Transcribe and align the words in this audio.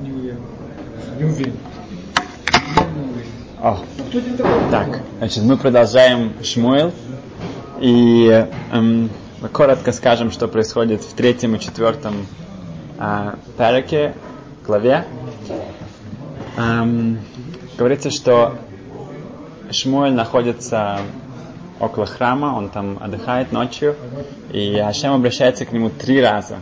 Не 0.00 0.10
уверен. 0.10 0.40
Не 1.18 1.24
уверен. 1.24 1.56
О, 3.60 3.78
так, 4.70 5.00
значит, 5.18 5.42
мы 5.42 5.56
продолжаем 5.56 6.32
Шмуэл 6.42 6.92
и 7.80 8.46
эм, 8.72 9.10
коротко 9.52 9.92
скажем, 9.92 10.30
что 10.30 10.46
происходит 10.48 11.02
в 11.02 11.14
третьем 11.14 11.56
и 11.56 11.60
четвертом 11.60 12.26
э, 12.98 13.34
параке, 13.56 14.14
главе. 14.64 15.04
Эм, 16.56 17.18
говорится, 17.76 18.10
что 18.10 18.56
Шмуэль 19.70 20.12
находится 20.12 21.00
около 21.80 22.06
храма, 22.06 22.54
он 22.56 22.68
там 22.70 22.98
отдыхает 23.00 23.52
ночью, 23.52 23.96
и 24.52 24.76
Ашем 24.76 25.12
обращается 25.12 25.66
к 25.66 25.72
нему 25.72 25.90
три 25.90 26.20
раза, 26.20 26.58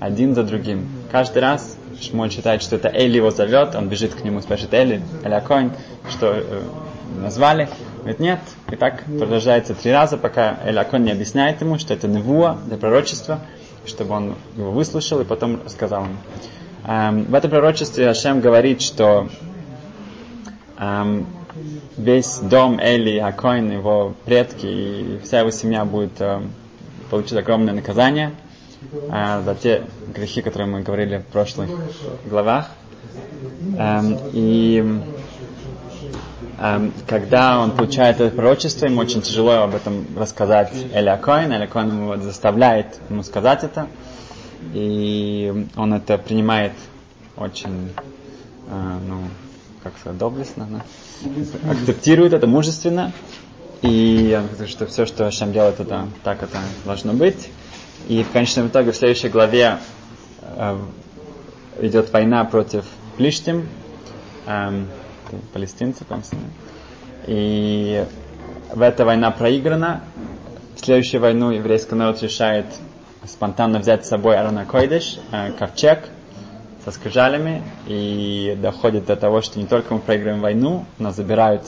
один 0.00 0.34
за 0.34 0.42
другим. 0.42 0.88
Каждый 1.10 1.42
раз 1.42 1.77
Шмуэль 2.00 2.30
считает, 2.30 2.62
что 2.62 2.76
это 2.76 2.88
Эли 2.88 3.16
его 3.16 3.30
зовет, 3.30 3.74
он 3.74 3.88
бежит 3.88 4.14
к 4.14 4.24
нему, 4.24 4.40
спрашивает 4.40 4.74
Эли, 4.74 5.02
Эли 5.24 5.34
Аконь, 5.34 5.70
что 6.10 6.32
э, 6.34 6.62
назвали. 7.20 7.68
Говорит, 7.98 8.20
нет. 8.20 8.40
И 8.70 8.76
так 8.76 9.04
продолжается 9.04 9.74
три 9.74 9.92
раза, 9.92 10.16
пока 10.16 10.58
Эли 10.64 10.78
Аконь 10.78 11.04
не 11.04 11.12
объясняет 11.12 11.60
ему, 11.60 11.78
что 11.78 11.94
это 11.94 12.06
Невуа, 12.06 12.58
это 12.66 12.76
пророчество, 12.76 13.40
чтобы 13.86 14.14
он 14.14 14.34
его 14.56 14.70
выслушал 14.70 15.20
и 15.20 15.24
потом 15.24 15.60
рассказал 15.64 16.04
ему. 16.04 16.16
Эм, 16.86 17.24
в 17.24 17.34
этом 17.34 17.50
пророчестве 17.50 18.08
Ашем 18.08 18.40
говорит, 18.40 18.80
что 18.80 19.28
эм, 20.78 21.26
весь 21.96 22.38
дом 22.38 22.78
Эли, 22.80 23.18
Акоин, 23.18 23.70
его 23.70 24.14
предки 24.24 24.66
и 24.66 25.20
вся 25.24 25.40
его 25.40 25.50
семья 25.50 25.84
будет 25.84 26.20
э, 26.20 26.40
получить 27.10 27.36
огромное 27.36 27.74
наказание 27.74 28.32
э, 28.92 29.42
за 29.44 29.54
те 29.54 29.84
грехи, 30.14 30.42
которые 30.42 30.68
мы 30.68 30.80
говорили 30.82 31.18
в 31.18 31.26
прошлых 31.26 31.70
главах. 32.24 32.70
Эм, 33.76 34.18
и 34.32 35.00
эм, 36.58 36.92
когда 37.06 37.60
он 37.60 37.72
получает 37.72 38.20
это 38.20 38.34
пророчество, 38.34 38.86
ему 38.86 39.00
очень 39.00 39.22
тяжело 39.22 39.62
об 39.62 39.74
этом 39.74 40.06
рассказать 40.16 40.72
Эли 40.92 41.08
Акоин. 41.08 41.52
Эли 41.52 41.64
Акоин 41.64 42.02
его 42.02 42.16
заставляет 42.16 42.98
ему 43.08 43.22
сказать 43.22 43.64
это. 43.64 43.88
И 44.74 45.66
он 45.76 45.94
это 45.94 46.18
принимает 46.18 46.72
очень, 47.36 47.92
э, 48.68 48.98
ну, 49.06 49.22
как 49.82 49.92
сказать, 49.98 50.18
доблестно, 50.18 50.66
да? 50.70 50.84
акцептирует 51.70 52.32
это 52.32 52.46
мужественно, 52.46 53.12
и 53.82 54.36
он 54.38 54.48
говорит, 54.48 54.68
что 54.68 54.86
все, 54.86 55.06
что 55.06 55.26
Ашем 55.26 55.52
делает, 55.52 55.80
это 55.80 56.08
так 56.24 56.42
это 56.42 56.58
должно 56.84 57.12
быть. 57.12 57.48
И 58.08 58.22
в 58.22 58.32
конечном 58.32 58.68
итоге 58.68 58.92
в 58.92 58.96
следующей 58.96 59.28
главе 59.28 59.78
э, 60.40 60.78
идет 61.82 62.10
война 62.10 62.42
против 62.44 62.86
Плиштим, 63.18 63.68
э, 64.46 64.82
палестинцев, 65.52 66.06
там, 66.08 66.22
и 67.26 68.06
в 68.72 68.80
эта 68.80 69.04
война 69.04 69.30
проиграна. 69.30 70.00
В 70.74 70.80
следующую 70.80 71.20
войну 71.20 71.50
еврейский 71.50 71.94
народ 71.96 72.22
решает 72.22 72.64
спонтанно 73.26 73.78
взять 73.78 74.06
с 74.06 74.08
собой 74.08 74.38
Арона 74.38 74.64
Койдыш, 74.64 75.18
э, 75.30 75.52
ковчег, 75.58 76.08
со 76.86 76.92
скрижалями, 76.92 77.62
и 77.86 78.56
доходит 78.58 79.04
до 79.04 79.16
того, 79.16 79.42
что 79.42 79.58
не 79.58 79.66
только 79.66 79.92
мы 79.92 80.00
проигрываем 80.00 80.40
войну, 80.40 80.86
но 80.98 81.10
забирают 81.10 81.62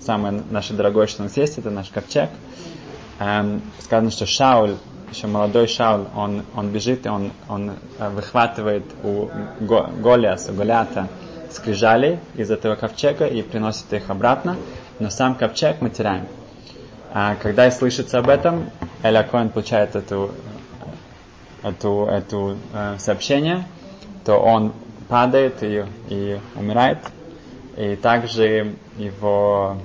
самое 0.00 0.42
наше 0.50 0.72
дорогое, 0.72 1.06
что 1.06 1.22
у 1.22 1.26
нас 1.26 1.36
есть, 1.36 1.58
это 1.58 1.70
наш 1.70 1.90
ковчег. 1.90 2.30
Эм, 3.20 3.62
сказано, 3.78 4.10
что 4.10 4.26
Шауль, 4.26 4.74
еще 5.10 5.26
молодой 5.26 5.66
Шауль, 5.68 6.06
он, 6.14 6.42
он 6.54 6.70
бежит, 6.70 7.06
и 7.06 7.08
он, 7.08 7.32
он 7.48 7.72
э, 7.98 8.08
выхватывает 8.10 8.84
у 9.02 9.28
Голиаса, 9.60 10.52
Голиата 10.52 11.08
скрижали 11.50 12.20
из 12.34 12.50
этого 12.50 12.74
ковчега 12.74 13.26
и 13.26 13.42
приносит 13.42 13.92
их 13.92 14.10
обратно, 14.10 14.56
но 14.98 15.10
сам 15.10 15.34
ковчег 15.34 15.80
мы 15.80 15.90
теряем. 15.90 16.26
А 17.12 17.34
когда 17.36 17.66
и 17.66 17.70
слышится 17.70 18.18
об 18.18 18.28
этом, 18.28 18.70
Эля 19.02 19.22
Коэн 19.22 19.48
получает 19.48 19.96
эту, 19.96 20.32
эту, 21.62 22.06
эту 22.06 22.58
э, 22.74 22.96
сообщение, 22.98 23.66
то 24.24 24.36
он 24.36 24.72
падает 25.08 25.62
и, 25.62 25.84
и 26.08 26.40
умирает. 26.56 26.98
И 27.76 27.96
также 27.96 28.74
его 28.96 29.78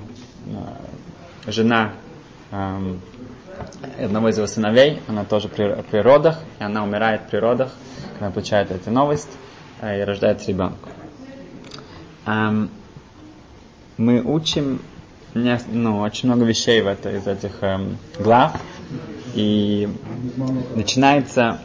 э, 0.46 1.50
жена 1.50 1.92
э, 2.50 2.96
одного 3.98 4.28
из 4.28 4.36
его 4.36 4.46
сыновей, 4.46 5.00
она 5.08 5.24
тоже 5.24 5.48
при, 5.48 5.82
при 5.90 5.98
родах, 5.98 6.38
и 6.60 6.64
она 6.64 6.84
умирает 6.84 7.22
при 7.30 7.38
родах, 7.38 7.72
когда 8.18 8.30
получает 8.30 8.70
эту 8.70 8.90
новость 8.90 9.30
э, 9.80 10.00
и 10.00 10.04
рождается 10.04 10.48
ребенок. 10.48 10.78
Эм, 12.26 12.70
мы 13.96 14.22
учим 14.22 14.80
не, 15.34 15.58
ну, 15.70 16.00
очень 16.00 16.28
много 16.28 16.44
вещей 16.44 16.82
в 16.82 16.86
это, 16.86 17.10
из 17.10 17.26
этих 17.26 17.62
эм, 17.62 17.96
глав. 18.18 18.60
И 19.34 19.88
начинается, 20.74 21.58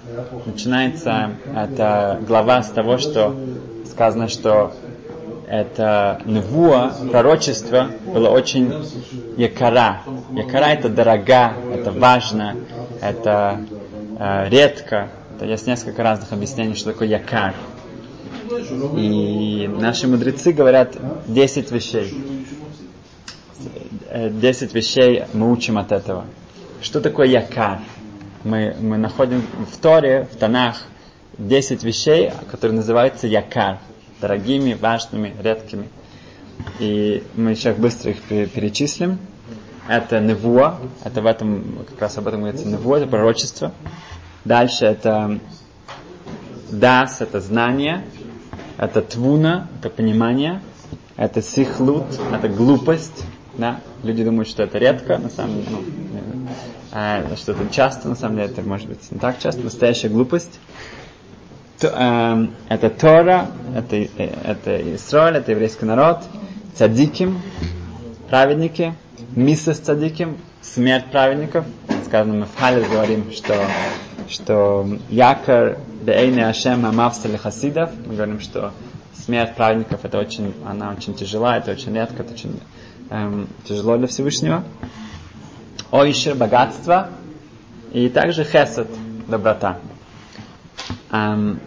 начинается 0.46 1.31
эта 1.53 2.19
глава 2.25 2.63
с 2.63 2.69
того, 2.69 2.97
что 2.97 3.35
сказано, 3.85 4.29
что 4.29 4.73
это 5.47 6.22
невуа, 6.25 6.94
пророчество, 7.12 7.88
было 8.06 8.29
очень 8.29 8.73
якора. 9.38 10.01
Якора 10.31 10.67
это 10.67 10.90
дорога, 10.90 11.53
это 11.87 11.99
важно, 11.99 12.55
это 13.01 13.65
э, 14.19 14.49
редко. 14.49 15.09
Это 15.35 15.45
есть 15.45 15.67
несколько 15.67 16.03
разных 16.03 16.31
объяснений, 16.33 16.75
что 16.75 16.91
такое 16.91 17.07
якар. 17.07 17.53
И 18.97 19.67
наши 19.67 20.07
мудрецы 20.07 20.51
говорят 20.51 20.97
10 21.27 21.71
вещей. 21.71 22.13
10 24.13 24.73
вещей 24.73 25.23
мы 25.33 25.51
учим 25.51 25.77
от 25.77 25.91
этого. 25.91 26.25
Что 26.81 27.01
такое 27.01 27.27
якар? 27.27 27.79
Мы, 28.43 28.75
мы 28.79 28.97
находим 28.97 29.43
в 29.71 29.77
Торе, 29.77 30.27
в 30.31 30.37
Танах 30.37 30.83
10 31.37 31.83
вещей, 31.83 32.31
которые 32.49 32.77
называются 32.77 33.27
якар. 33.27 33.79
Дорогими, 34.21 34.73
важными, 34.73 35.35
редкими. 35.41 35.89
И 36.79 37.23
мы 37.35 37.55
сейчас 37.55 37.77
быстро 37.77 38.11
их 38.11 38.21
перечислим. 38.23 39.19
Это 39.87 40.19
невуа, 40.19 40.79
это 41.03 41.21
в 41.21 41.25
этом, 41.25 41.85
как 41.89 42.01
раз 42.01 42.17
об 42.17 42.27
этом 42.27 42.41
говорится, 42.41 42.67
невуа, 42.67 42.97
это 42.97 43.07
пророчество. 43.07 43.71
Дальше 44.43 44.85
это 44.85 45.39
дас, 46.69 47.21
это 47.21 47.39
знание. 47.39 48.03
Это 48.77 49.01
твуна, 49.01 49.67
это 49.79 49.89
понимание. 49.89 50.61
Это 51.15 51.41
сихлут, 51.41 52.05
это 52.31 52.47
глупость. 52.47 53.23
Да? 53.57 53.79
Люди 54.03 54.23
думают, 54.23 54.47
что 54.47 54.63
это 54.63 54.77
редко, 54.77 55.17
на 55.17 55.29
самом 55.29 55.55
деле, 55.55 55.67
ну, 55.71 56.47
э, 56.91 57.35
что 57.35 57.53
это 57.53 57.73
часто, 57.73 58.07
на 58.07 58.15
самом 58.15 58.35
деле 58.35 58.49
это 58.49 58.61
может 58.61 58.87
быть 58.87 59.11
не 59.11 59.17
так 59.17 59.39
часто, 59.39 59.61
настоящая 59.61 60.09
глупость. 60.09 60.59
То, 61.79 61.87
э, 61.87 62.47
это 62.69 62.91
Тора, 62.91 63.47
это, 63.75 63.95
э, 63.95 64.07
это 64.43 64.95
Израиль, 64.95 65.37
это 65.37 65.51
еврейский 65.53 65.85
народ, 65.85 66.19
цадиким, 66.75 67.41
праведники, 68.29 68.93
миса 69.37 69.75
с 69.75 69.77
цадиким, 69.77 70.37
смерть 70.61 71.11
праведников. 71.11 71.65
Сказано, 72.05 72.33
мы 72.39 72.45
в 72.47 72.55
Хале 72.57 72.83
говорим, 72.85 73.31
что, 73.31 73.67
что 74.27 74.89
якор 75.09 75.77
бейне 76.01 76.47
Ашем 76.47 76.85
амавса 76.85 77.37
хасидов. 77.37 77.91
Мы 78.07 78.15
говорим, 78.15 78.39
что 78.39 78.73
смерть 79.13 79.55
праведников 79.55 80.03
это 80.03 80.17
очень, 80.17 80.53
она 80.65 80.91
очень 80.91 81.13
тяжела, 81.13 81.57
это 81.57 81.71
очень 81.71 81.93
редко, 81.93 82.23
это 82.23 82.33
очень 82.33 82.59
эм, 83.11 83.47
тяжело 83.63 83.97
для 83.97 84.07
Всевышнего. 84.07 84.63
Ойшер, 85.91 86.33
богатство. 86.33 87.09
И 87.93 88.09
также 88.09 88.43
хесед, 88.43 88.87
доброта. 89.27 89.77
Эм, 91.11 91.59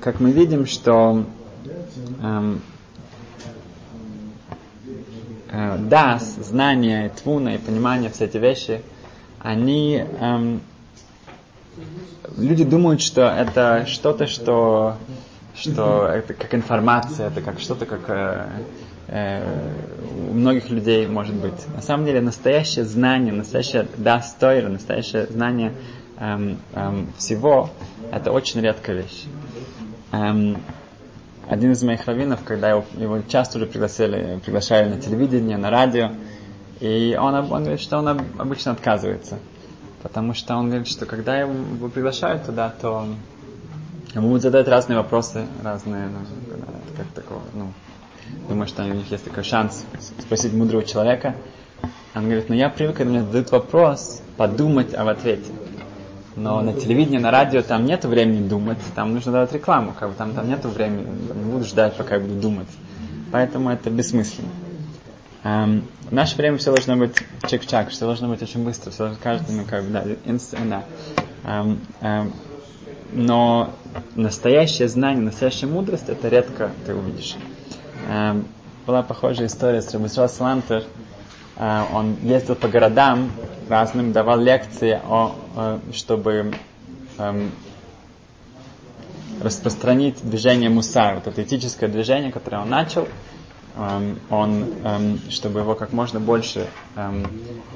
как 0.00 0.20
мы 0.20 0.30
видим, 0.32 0.66
что 0.66 1.24
эм, 2.22 2.60
э, 5.50 5.78
дас, 5.78 6.36
знание, 6.36 7.10
твуна 7.10 7.54
и 7.54 7.58
понимание, 7.58 8.10
все 8.10 8.26
эти 8.26 8.38
вещи, 8.38 8.82
они 9.40 10.04
эм, 10.20 10.60
люди 12.36 12.64
думают, 12.64 13.00
что 13.00 13.22
это 13.22 13.86
что-то, 13.86 14.26
что, 14.26 14.96
что 15.54 16.06
это 16.06 16.34
как 16.34 16.54
информация, 16.54 17.28
это 17.28 17.40
как 17.40 17.60
что-то, 17.60 17.86
как 17.86 18.08
э, 18.08 18.48
э, 19.08 19.72
у 20.30 20.34
многих 20.34 20.70
людей 20.70 21.06
может 21.06 21.34
быть. 21.34 21.66
На 21.74 21.82
самом 21.82 22.06
деле 22.06 22.20
настоящее 22.20 22.84
знание, 22.84 23.32
настоящее 23.32 23.86
достойно, 23.96 24.70
настоящее 24.70 25.26
знание 25.26 25.72
эм, 26.18 26.58
эм, 26.74 27.08
всего, 27.16 27.70
это 28.12 28.32
очень 28.32 28.60
редкая 28.60 28.96
вещь. 28.96 29.24
Эм, 30.12 30.58
один 31.48 31.72
из 31.72 31.82
моих 31.82 32.06
раввинов, 32.06 32.44
когда 32.44 32.70
его, 32.70 32.84
его 32.96 33.20
часто 33.28 33.58
уже 33.58 33.66
пригласили, 33.66 34.40
приглашали 34.44 34.88
на 34.88 35.00
телевидение, 35.00 35.56
на 35.56 35.70
радио, 35.70 36.12
и 36.80 37.16
он, 37.18 37.34
он 37.34 37.46
говорит, 37.46 37.80
что 37.80 37.98
он 37.98 38.08
обычно 38.38 38.72
отказывается. 38.72 39.38
Потому 40.02 40.34
что 40.34 40.54
он 40.56 40.68
говорит, 40.68 40.86
что 40.86 41.06
когда 41.06 41.38
его 41.38 41.88
приглашают 41.88 42.44
туда, 42.44 42.72
то 42.80 43.08
Ему 44.14 44.28
будут 44.28 44.42
задать 44.42 44.66
разные 44.68 44.96
вопросы, 44.96 45.46
разные, 45.62 46.08
ну, 46.08 46.18
как 46.96 47.06
такого, 47.08 47.42
ну, 47.52 47.72
думаю, 48.48 48.66
что 48.66 48.82
у 48.82 48.86
них 48.86 49.10
есть 49.10 49.24
такой 49.24 49.44
шанс 49.44 49.84
спросить 50.18 50.54
мудрого 50.54 50.82
человека. 50.82 51.34
Он 52.14 52.24
говорит, 52.24 52.48
ну 52.48 52.54
я 52.54 52.70
привык, 52.70 52.96
когда 52.96 53.12
мне 53.12 53.22
задают 53.22 53.50
вопрос, 53.52 54.22
подумать 54.36 54.94
об 54.94 55.08
ответе. 55.08 55.52
Но 56.38 56.60
на 56.60 56.72
телевидении, 56.72 57.18
на 57.18 57.32
радио 57.32 57.62
там 57.62 57.84
нет 57.84 58.04
времени 58.04 58.46
думать, 58.46 58.78
там 58.94 59.12
нужно 59.12 59.32
давать 59.32 59.52
рекламу, 59.52 59.92
как 59.98 60.10
бы 60.10 60.14
там, 60.14 60.34
там 60.34 60.48
нет 60.48 60.64
времени, 60.64 61.04
не 61.34 61.50
буду 61.50 61.64
ждать, 61.64 61.94
пока 61.96 62.14
я 62.14 62.20
буду 62.20 62.34
думать. 62.34 62.68
Поэтому 63.32 63.70
это 63.70 63.90
бессмысленно. 63.90 64.48
Эм, 65.42 65.84
в 66.08 66.12
наше 66.12 66.36
время 66.36 66.58
все 66.58 66.72
должно 66.72 66.96
быть 66.96 67.16
чек-чак, 67.48 67.88
все 67.90 68.06
должно 68.06 68.28
быть 68.28 68.40
очень 68.42 68.64
быстро, 68.64 68.90
все 68.90 69.04
должно 69.04 69.18
каждому 69.22 69.64
как 69.64 69.84
бы, 69.84 69.90
да, 69.90 70.04
инстинктивно. 70.24 70.84
Эм, 71.44 71.80
эм, 72.00 72.32
но 73.12 73.70
настоящее 74.14 74.88
знание, 74.88 75.24
настоящая 75.24 75.66
мудрость, 75.66 76.08
это 76.08 76.28
редко 76.28 76.70
ты 76.86 76.94
увидишь. 76.94 77.36
Эм, 78.08 78.46
была 78.86 79.02
похожая 79.02 79.48
история 79.48 79.82
с 79.82 79.92
Рабисрал 79.92 80.28
Салантер. 80.28 80.84
Э, 81.56 81.82
он 81.92 82.16
ездил 82.22 82.54
по 82.54 82.68
городам 82.68 83.30
разным, 83.68 84.12
давал 84.12 84.40
лекции, 84.40 85.00
о, 85.04 85.34
чтобы 85.92 86.54
эм, 87.18 87.50
распространить 89.40 90.22
движение 90.22 90.70
Мусар, 90.70 91.16
вот 91.16 91.26
это 91.26 91.42
этическое 91.42 91.88
движение, 91.88 92.30
которое 92.30 92.62
он 92.62 92.70
начал, 92.70 93.06
эм, 93.76 94.18
он, 94.30 94.64
эм, 94.84 95.18
чтобы 95.30 95.60
его 95.60 95.74
как 95.74 95.92
можно 95.92 96.20
больше 96.20 96.66
эм, 96.96 97.26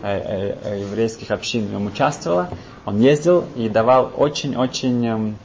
э, 0.03 0.19
э, 0.19 0.81
еврейских 0.81 1.31
общин 1.31 1.67
в 1.67 1.71
нем 1.71 1.87
участвовало, 1.87 2.51
он 2.85 3.01
ездил 3.01 3.45
и 3.57 3.69
давал 3.69 4.13
очень-очень 4.17 5.37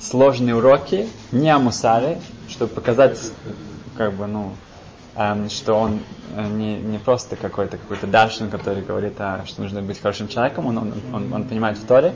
сложные 0.00 0.56
уроки, 0.56 1.08
не 1.32 1.50
о 1.50 1.58
Мусаре, 1.58 2.18
чтобы 2.48 2.74
показать, 2.74 3.18
как 3.96 4.14
бы, 4.14 4.26
ну, 4.26 4.52
что 5.48 5.74
он 5.74 6.00
не, 6.56 6.76
не 6.76 6.98
просто 6.98 7.36
какой-то 7.36 7.76
какой-то 7.76 8.06
даршин, 8.06 8.50
который 8.50 8.82
говорит, 8.82 9.14
а, 9.18 9.42
что 9.46 9.62
нужно 9.62 9.82
быть 9.82 10.00
хорошим 10.00 10.28
человеком, 10.28 10.66
он, 10.66 10.78
он, 10.78 10.92
он, 11.12 11.32
он 11.32 11.44
понимает 11.44 11.78
в 11.78 11.86
Торе, 11.86 12.14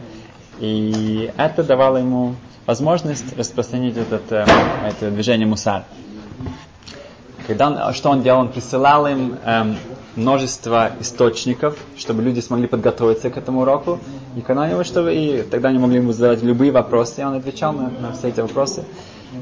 и 0.60 1.32
это 1.36 1.64
давало 1.64 1.96
ему 1.96 2.36
возможность 2.66 3.36
распространить 3.36 3.96
этот, 3.96 4.30
э, 4.30 4.46
это 4.86 5.10
движение 5.10 5.46
мусар. 5.46 5.84
Когда 7.46 7.68
он, 7.68 7.94
что 7.94 8.10
он 8.10 8.22
делал? 8.22 8.42
Он 8.42 8.48
присылал 8.48 9.06
им 9.08 9.36
эм, 9.44 9.76
множество 10.14 10.92
источников, 11.00 11.76
чтобы 11.96 12.22
люди 12.22 12.38
смогли 12.38 12.68
подготовиться 12.68 13.30
к 13.30 13.36
этому 13.36 13.62
уроку. 13.62 13.98
И 14.36 14.40
когда 14.42 14.62
они, 14.62 14.84
чтобы, 14.84 15.12
и 15.12 15.42
тогда 15.42 15.70
они 15.70 15.78
могли 15.78 15.96
ему 15.96 16.12
задавать 16.12 16.42
любые 16.42 16.70
вопросы, 16.70 17.22
и 17.22 17.24
он 17.24 17.34
отвечал 17.34 17.72
на, 17.72 17.90
на 17.90 18.12
все 18.12 18.28
эти 18.28 18.38
вопросы 18.38 18.84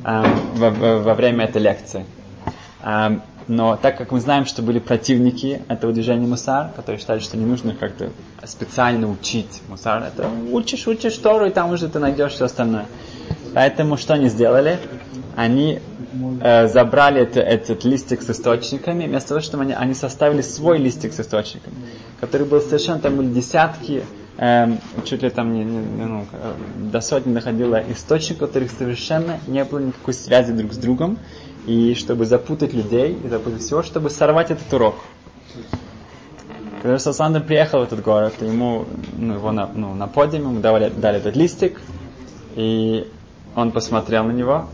эм, 0.04 0.24
во, 0.54 0.70
во 0.70 1.14
время 1.14 1.44
этой 1.44 1.60
лекции. 1.60 2.06
Эм, 2.82 3.20
но 3.48 3.76
так 3.76 3.96
как 3.98 4.12
мы 4.12 4.20
знаем, 4.20 4.46
что 4.46 4.62
были 4.62 4.78
противники 4.78 5.62
этого 5.68 5.92
движения 5.92 6.26
мусар, 6.26 6.70
которые 6.76 7.00
считали, 7.00 7.20
что 7.20 7.36
не 7.36 7.46
нужно 7.46 7.74
как-то 7.74 8.10
специально 8.44 9.10
учить 9.10 9.62
мусар, 9.68 10.02
это 10.02 10.28
учишь, 10.50 10.86
учишь 10.86 11.16
Тору, 11.16 11.46
и 11.46 11.50
там 11.50 11.70
уже 11.70 11.88
ты 11.88 11.98
найдешь 11.98 12.32
все 12.32 12.46
остальное. 12.46 12.86
Поэтому 13.54 13.96
что 13.96 14.14
они 14.14 14.28
сделали? 14.28 14.78
Они 15.36 15.80
э, 16.40 16.68
забрали 16.68 17.22
это, 17.22 17.40
этот 17.40 17.84
листик 17.84 18.22
с 18.22 18.30
источниками, 18.30 19.06
вместо 19.06 19.30
того, 19.30 19.40
чтобы 19.40 19.64
они, 19.64 19.72
они 19.72 19.94
составили 19.94 20.42
свой 20.42 20.78
листик 20.78 21.12
с 21.12 21.20
источниками, 21.20 21.74
который 22.20 22.46
был 22.46 22.60
совершенно, 22.60 23.00
там 23.00 23.16
были 23.16 23.28
десятки, 23.28 24.04
э, 24.38 24.68
чуть 25.04 25.22
ли 25.22 25.30
там 25.30 25.52
не, 25.52 25.64
не, 25.64 26.04
ну, 26.04 26.26
э, 26.32 26.52
до 26.92 27.00
сотни 27.00 27.32
доходило 27.32 27.82
источников, 27.90 28.42
у 28.42 28.46
которых 28.46 28.70
совершенно 28.70 29.38
не 29.46 29.64
было 29.64 29.78
никакой 29.78 30.14
связи 30.14 30.52
друг 30.52 30.72
с 30.72 30.76
другом, 30.76 31.18
и 31.66 31.94
чтобы 31.94 32.26
запутать 32.26 32.72
людей, 32.72 33.18
и 33.22 33.28
запутать 33.28 33.62
всего, 33.62 33.82
чтобы 33.82 34.10
сорвать 34.10 34.50
этот 34.50 34.72
урок. 34.72 34.96
Когда 36.82 36.98
Сасандр 36.98 37.42
приехал 37.42 37.80
в 37.80 37.82
этот 37.82 38.02
город, 38.02 38.34
ему 38.40 38.86
ну, 39.16 39.34
его 39.34 39.52
на, 39.52 39.66
ну, 39.66 39.94
на 39.94 40.06
подиуме 40.06 40.50
ему 40.50 40.60
дали, 40.60 40.88
дали 40.88 41.18
этот 41.18 41.36
листик, 41.36 41.80
и 42.56 43.06
он 43.54 43.72
посмотрел 43.72 44.24
на 44.24 44.32
него, 44.32 44.66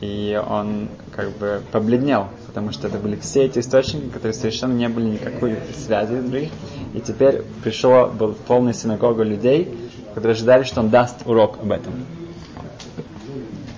и 0.00 0.40
он 0.48 0.88
как 1.10 1.36
бы 1.38 1.60
побледнел, 1.72 2.28
потому 2.46 2.70
что 2.70 2.86
это 2.86 2.98
были 2.98 3.16
все 3.16 3.46
эти 3.46 3.58
источники, 3.58 4.08
которые 4.08 4.34
совершенно 4.34 4.72
не 4.72 4.88
были 4.88 5.06
никакой 5.06 5.58
связи 5.76 6.20
других. 6.20 6.50
И 6.94 7.00
теперь 7.00 7.42
пришло, 7.64 8.06
был 8.06 8.34
полная 8.46 8.72
синагога 8.72 9.24
людей, 9.24 9.76
которые 10.14 10.34
ожидали, 10.34 10.62
что 10.62 10.80
он 10.80 10.90
даст 10.90 11.26
урок 11.26 11.58
об 11.60 11.72
этом. 11.72 11.94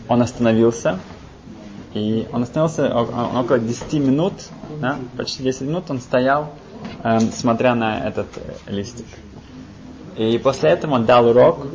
Он 0.09 0.21
остановился, 0.21 0.99
и 1.95 2.29
он 2.33 2.43
остановился 2.43 2.95
около 2.95 3.59
10 3.59 3.93
минут, 3.95 4.35
да, 4.81 4.97
почти 5.17 5.43
10 5.43 5.63
минут 5.63 5.85
он 5.91 6.01
стоял, 6.01 6.53
эм, 7.03 7.33
смотря 7.33 7.75
на 7.75 8.07
этот 8.07 8.29
листик. 8.67 9.07
И 10.17 10.39
после 10.39 10.71
этого 10.71 10.95
он 10.97 11.07
дал 11.07 11.29
урок, 11.29 11.67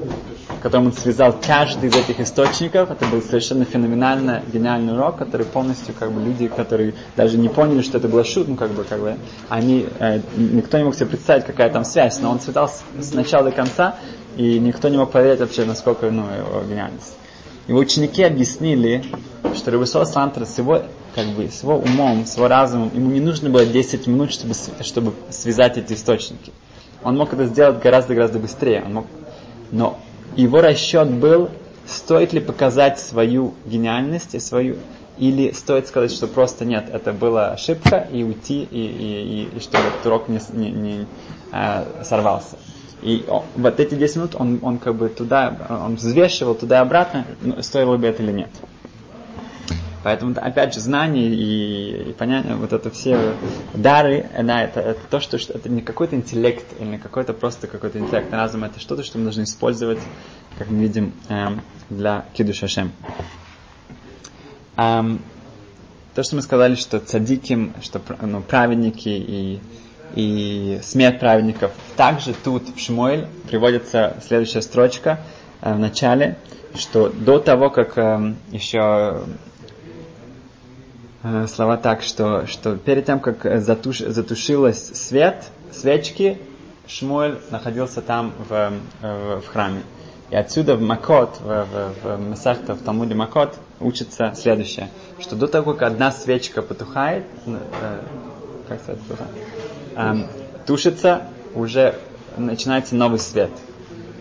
в 0.59 0.61
котором 0.61 0.87
он 0.87 0.93
связал 0.93 1.33
каждый 1.45 1.89
из 1.89 1.95
этих 1.95 2.19
источников. 2.19 2.91
Это 2.91 3.05
был 3.07 3.21
совершенно 3.21 3.65
феноменально 3.65 4.41
гениальный 4.51 4.93
урок, 4.93 5.17
который 5.17 5.45
полностью, 5.45 5.93
как 5.97 6.11
бы, 6.11 6.21
люди, 6.21 6.47
которые 6.47 6.93
даже 7.15 7.37
не 7.37 7.49
поняли, 7.49 7.81
что 7.81 7.97
это 7.97 8.07
было 8.07 8.23
шут, 8.23 8.47
ну, 8.47 8.55
как 8.55 8.71
бы, 8.71 8.83
как 8.83 8.99
бы, 8.99 9.17
они, 9.49 9.87
э, 9.99 10.21
никто 10.37 10.77
не 10.77 10.83
мог 10.83 10.95
себе 10.95 11.07
представить, 11.07 11.45
какая 11.45 11.69
там 11.69 11.85
связь, 11.85 12.19
но 12.19 12.31
он 12.31 12.39
связал 12.39 12.69
с, 12.69 12.83
с 12.99 13.13
начала 13.13 13.45
до 13.45 13.51
конца, 13.51 13.95
и 14.37 14.59
никто 14.59 14.89
не 14.89 14.97
мог 14.97 15.11
поверить 15.11 15.39
вообще, 15.39 15.65
насколько, 15.65 16.09
ну, 16.09 16.23
его 16.23 16.61
гениальность. 16.67 17.17
Его 17.67 17.79
ученики 17.79 18.23
объяснили, 18.23 19.03
что 19.55 19.71
Рабисол 19.71 20.05
Слантер 20.05 20.45
с 20.45 20.57
его, 20.57 20.83
как 21.15 21.27
бы, 21.29 21.49
с 21.49 21.63
его 21.63 21.77
умом, 21.77 22.25
с 22.25 22.35
его 22.35 22.47
разумом, 22.47 22.91
ему 22.93 23.11
не 23.11 23.19
нужно 23.19 23.49
было 23.49 23.65
10 23.65 24.07
минут, 24.07 24.31
чтобы, 24.31 24.53
чтобы 24.81 25.13
связать 25.29 25.77
эти 25.77 25.93
источники. 25.93 26.51
Он 27.03 27.17
мог 27.17 27.33
это 27.33 27.45
сделать 27.45 27.81
гораздо-гораздо 27.81 28.39
быстрее. 28.39 28.83
Он 28.85 28.93
мог... 28.93 29.05
Но 29.71 29.97
его 30.35 30.61
расчет 30.61 31.09
был, 31.09 31.49
стоит 31.87 32.33
ли 32.33 32.39
показать 32.39 32.99
свою 32.99 33.53
гениальность 33.65 34.35
и 34.35 34.39
свою 34.39 34.77
или 35.17 35.51
стоит 35.51 35.87
сказать, 35.87 36.11
что 36.11 36.27
просто 36.27 36.65
нет, 36.65 36.89
это 36.91 37.13
была 37.13 37.51
ошибка, 37.51 38.07
и 38.11 38.23
уйти, 38.23 38.63
и, 38.63 38.79
и, 38.79 39.49
и, 39.53 39.57
и 39.57 39.59
чтобы 39.61 39.85
этот 39.85 40.05
урок 40.05 40.27
не, 40.27 40.39
не, 40.51 40.71
не 40.71 41.07
э, 41.53 42.03
сорвался. 42.03 42.57
И 43.05 43.23
вот 43.27 43.79
эти 43.79 43.93
10 43.93 44.15
минут 44.15 44.35
он, 44.35 44.59
он 44.63 44.79
как 44.79 44.95
бы 44.95 45.09
туда, 45.09 45.55
он 45.69 45.95
взвешивал 45.95 46.55
туда 46.55 46.79
и 46.79 46.81
обратно, 46.81 47.27
ну, 47.39 47.61
стоило 47.61 47.97
бы 47.97 48.07
это 48.07 48.23
или 48.23 48.31
нет. 48.31 48.49
Поэтому, 50.01 50.33
опять 50.35 50.73
же, 50.73 50.79
знание 50.79 51.27
и, 51.27 52.09
и 52.09 52.13
понятие, 52.13 52.55
вот 52.55 52.73
это 52.73 52.89
все 52.89 53.35
дары, 53.75 54.27
да, 54.41 54.63
это, 54.63 54.79
это 54.79 54.99
то, 55.07 55.19
что, 55.19 55.37
это 55.37 55.69
не 55.69 55.83
какой-то 55.83 56.15
интеллект 56.15 56.65
или 56.79 56.87
не 56.87 56.97
какой-то 56.97 57.33
просто 57.33 57.67
какой-то 57.67 57.99
интеллект 57.99 58.33
разум, 58.33 58.63
это 58.63 58.79
что-то, 58.79 59.03
что 59.03 59.19
мы 59.19 59.25
должны 59.25 59.43
использовать, 59.43 59.99
как 60.57 60.71
мы 60.71 60.79
видим, 60.79 61.13
эм, 61.29 61.61
для 61.91 62.25
кидуш 62.33 62.61
Хашем. 62.61 62.91
Эм, 64.77 65.21
то, 66.15 66.23
что 66.23 66.37
мы 66.37 66.41
сказали, 66.41 66.73
что 66.73 66.99
цадиким, 66.99 67.71
что 67.83 68.01
ну, 68.21 68.41
праведники 68.41 69.09
и 69.09 69.59
и 70.15 70.79
смерть 70.81 71.19
праведников. 71.19 71.71
Также 71.95 72.33
тут 72.33 72.63
в 72.75 72.79
Шмуэль 72.79 73.27
приводится 73.47 74.15
следующая 74.25 74.61
строчка 74.61 75.19
э, 75.61 75.73
в 75.73 75.79
начале, 75.79 76.37
что 76.75 77.09
до 77.09 77.39
того, 77.39 77.69
как 77.69 77.97
э, 77.97 78.33
еще 78.51 79.21
э, 81.23 81.47
слова 81.47 81.77
так, 81.77 82.01
что, 82.01 82.47
что 82.47 82.77
перед 82.77 83.05
тем, 83.05 83.19
как 83.19 83.61
затуш, 83.61 83.99
затушилась 83.99 84.87
свет, 84.95 85.45
свечки, 85.71 86.39
Шмуэль 86.87 87.39
находился 87.51 88.01
там 88.01 88.33
в, 88.47 88.71
в, 89.01 89.41
в 89.41 89.47
храме. 89.47 89.81
И 90.29 90.35
отсюда 90.35 90.75
в 90.75 90.81
Макот, 90.81 91.39
в, 91.39 91.65
в, 91.65 91.93
в 92.03 92.29
Масахта, 92.29 92.73
в 92.73 92.81
Талмуде 92.81 93.13
Макот, 93.15 93.55
учится 93.79 94.33
следующее, 94.35 94.89
что 95.19 95.35
до 95.35 95.47
того, 95.47 95.73
как 95.73 95.91
одна 95.91 96.11
свечка 96.11 96.61
потухает, 96.61 97.25
э, 97.45 97.99
как 98.67 98.81
сказать, 98.81 99.01
потухает, 99.01 99.31
эм, 99.95 100.27
тушится, 100.65 101.23
уже 101.53 101.95
начинается 102.37 102.95
новый 102.95 103.19
свет. 103.19 103.51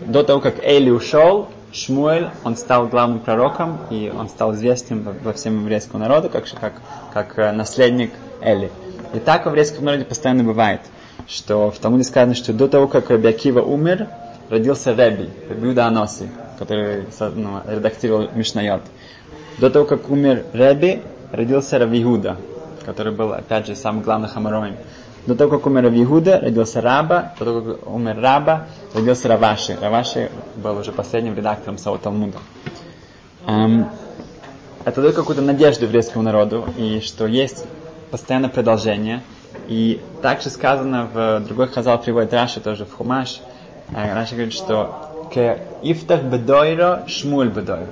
До 0.05 0.23
того, 0.23 0.39
как 0.39 0.63
Эли 0.63 0.89
ушел, 0.89 1.49
Шмуэль, 1.73 2.29
он 2.43 2.55
стал 2.55 2.87
главным 2.87 3.19
пророком, 3.19 3.79
и 3.89 4.11
он 4.15 4.29
стал 4.29 4.53
известным 4.53 5.05
во, 5.23 5.33
всем 5.33 5.61
еврейскому 5.61 5.99
народу, 5.99 6.29
как, 6.29 6.45
как, 6.59 6.81
как 7.13 7.37
э, 7.37 7.51
наследник 7.51 8.11
Эли. 8.41 8.71
И 9.13 9.19
так 9.19 9.45
в 9.45 9.49
еврейском 9.49 9.85
народе 9.85 10.05
постоянно 10.05 10.43
бывает, 10.43 10.81
что 11.27 11.71
в 11.71 11.79
Талмуде 11.79 12.03
сказано, 12.03 12.35
что 12.35 12.53
до 12.53 12.67
того, 12.67 12.87
как 12.87 13.09
Рабиакива 13.09 13.61
умер, 13.61 14.07
родился 14.49 14.91
Реби, 14.91 15.29
Рабиуда 15.49 15.85
Аноси, 15.85 16.29
который 16.59 17.05
ну, 17.35 17.61
редактировал 17.67 18.29
Мишнайот. 18.33 18.81
До 19.57 19.69
того, 19.69 19.85
как 19.85 20.09
умер 20.09 20.45
Реби, 20.53 21.01
родился 21.31 21.79
Равигуда, 21.79 22.37
который 22.85 23.13
был, 23.13 23.33
опять 23.33 23.67
же, 23.67 23.75
самым 23.75 24.03
главным 24.03 24.29
хамароем. 24.29 24.75
До 25.27 25.35
того, 25.35 25.57
как 25.57 25.65
умер 25.65 25.87
Иуда, 25.87 26.39
родился 26.39 26.81
Раба, 26.81 27.33
до 27.39 27.45
того, 27.45 27.61
как 27.61 27.87
умер 27.87 28.19
Раба, 28.19 28.67
родился 28.93 29.27
Раваши. 29.27 29.77
Раваши 29.81 30.29
был 30.55 30.77
уже 30.77 30.91
последним 30.91 31.35
редактором 31.35 31.77
своего 31.77 31.97
Талмуда. 31.97 32.37
Эм, 33.47 33.89
это 34.83 35.01
дает 35.01 35.15
какую-то 35.15 35.41
надежду 35.41 35.85
еврейскому 35.85 36.23
народу, 36.23 36.65
и 36.77 36.99
что 36.99 37.25
есть 37.25 37.65
постоянное 38.11 38.49
продолжение. 38.49 39.23
И 39.67 39.99
также 40.21 40.49
сказано 40.49 41.09
в 41.11 41.39
другой 41.39 41.67
хазал 41.67 41.99
приводит 41.99 42.33
Раши 42.33 42.59
тоже 42.59 42.85
в 42.85 42.93
Хумаш. 42.93 43.41
Раши 43.91 44.35
говорит, 44.35 44.53
что 44.53 45.27
к 45.33 45.59
Ифтах 45.81 46.23
бедойро, 46.23 47.03
Шмуль 47.07 47.49
бедойро. 47.49 47.87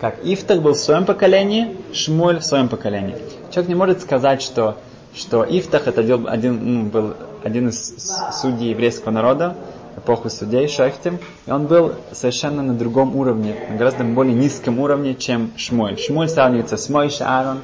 Как 0.00 0.24
Ифтах 0.24 0.60
был 0.60 0.72
в 0.72 0.78
своем 0.78 1.04
поколении, 1.04 1.76
Шмуль 1.92 2.40
в 2.40 2.44
своем 2.44 2.68
поколении. 2.68 3.16
Человек 3.50 3.68
не 3.68 3.74
может 3.74 4.02
сказать, 4.02 4.42
что, 4.42 4.76
что 5.14 5.44
Ифтах 5.44 5.86
это 5.86 6.00
один, 6.00 6.58
ну, 6.62 6.84
был 6.86 7.14
один 7.42 7.68
из 7.68 7.94
судей 8.32 8.70
еврейского 8.70 9.12
народа, 9.12 9.56
эпоху 9.96 10.28
судей 10.28 10.68
Шехтим, 10.68 11.18
и 11.46 11.50
он 11.50 11.66
был 11.66 11.94
совершенно 12.12 12.62
на 12.62 12.74
другом 12.74 13.14
уровне, 13.16 13.54
на 13.70 13.76
гораздо 13.76 14.04
более 14.04 14.34
низком 14.34 14.80
уровне, 14.80 15.14
чем 15.14 15.52
Шмуль. 15.56 15.98
Шмуль 15.98 16.28
сравнивается 16.28 16.76
с 16.76 16.88
Мойш 16.88 17.20
Аарон, 17.20 17.60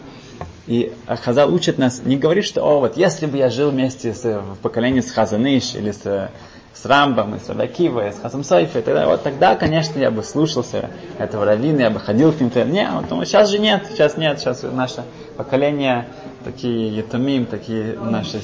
и 0.66 0.92
Хазал 1.07 1.52
учит 1.52 1.78
нас, 1.78 2.02
не 2.04 2.16
говорит, 2.16 2.45
что, 2.45 2.62
о, 2.62 2.78
вот 2.78 2.97
если 2.97 3.26
бы 3.26 3.37
я 3.37 3.50
жил 3.50 3.71
вместе 3.71 4.14
с, 4.14 4.23
в 4.23 4.57
поколении 4.62 5.00
с 5.00 5.11
Хазаныш 5.11 5.75
или 5.75 5.90
с, 5.90 6.30
с 6.73 6.85
Рамбом, 6.85 7.35
и 7.35 7.40
с 7.40 7.49
Радакива, 7.49 8.07
и 8.07 8.12
с 8.12 8.21
Хазом 8.21 8.45
Сайфой, 8.45 8.83
тогда, 8.83 9.07
вот 9.07 9.25
тогда, 9.25 9.57
конечно, 9.57 9.99
я 9.99 10.12
бы 10.12 10.23
слушался 10.23 10.90
этого 11.19 11.45
раввина, 11.45 11.80
я 11.80 11.90
бы 11.90 11.99
ходил 11.99 12.33
к 12.33 12.40
ним. 12.40 12.50
Не, 12.71 12.88
вот, 12.92 13.11
ну, 13.11 13.25
сейчас 13.25 13.50
же 13.50 13.59
нет, 13.59 13.83
сейчас 13.90 14.16
нет, 14.16 14.38
сейчас 14.38 14.62
наше 14.62 15.02
поколение 15.37 16.07
такие 16.44 16.97
ятумим, 16.97 17.47
такие 17.47 17.99
наши 17.99 18.40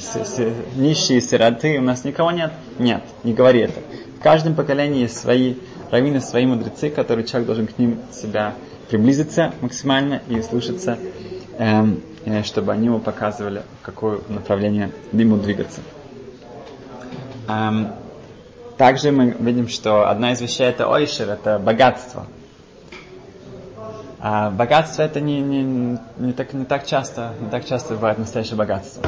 нищие 0.77 1.21
сироты, 1.21 1.79
у 1.79 1.83
нас 1.83 2.05
никого 2.05 2.31
нет. 2.31 2.53
Нет, 2.79 3.03
не 3.25 3.35
говори 3.35 3.61
это. 3.61 3.81
В 4.19 4.23
каждом 4.23 4.55
поколении 4.55 5.03
есть 5.03 5.17
свои 5.17 5.57
раввины, 5.91 6.21
свои 6.21 6.47
мудрецы, 6.47 6.91
которые 6.91 7.27
человек 7.27 7.47
должен 7.47 7.67
к 7.67 7.79
ним 7.79 7.99
себя 8.13 8.55
приблизиться 8.89 9.53
максимально 9.61 10.23
и 10.29 10.41
слушаться 10.43 10.99
эм, 11.59 12.03
чтобы 12.45 12.73
они 12.73 12.87
ему 12.87 12.99
показывали, 12.99 13.63
в 13.81 13.85
какое 13.85 14.21
направление 14.29 14.91
ему 15.13 15.37
двигаться. 15.37 15.81
Эм, 17.49 17.93
также 18.77 19.11
мы 19.11 19.37
видим, 19.39 19.69
что 19.69 20.09
одна 20.09 20.33
из 20.33 20.41
вещей 20.41 20.65
это 20.65 20.89
ойшер, 20.89 21.31
это 21.31 21.59
богатство. 21.59 22.27
А 24.29 24.51
богатство 24.51 25.03
это 25.03 25.21
не, 25.21 25.41
не, 25.41 26.01
не, 26.17 26.33
так, 26.33 26.53
не 26.53 26.65
так 26.65 26.85
часто, 26.85 27.35
не 27.41 27.49
так 27.49 27.65
часто 27.65 27.95
бывает 27.95 28.19
настоящее 28.19 28.57
богатство. 28.57 29.05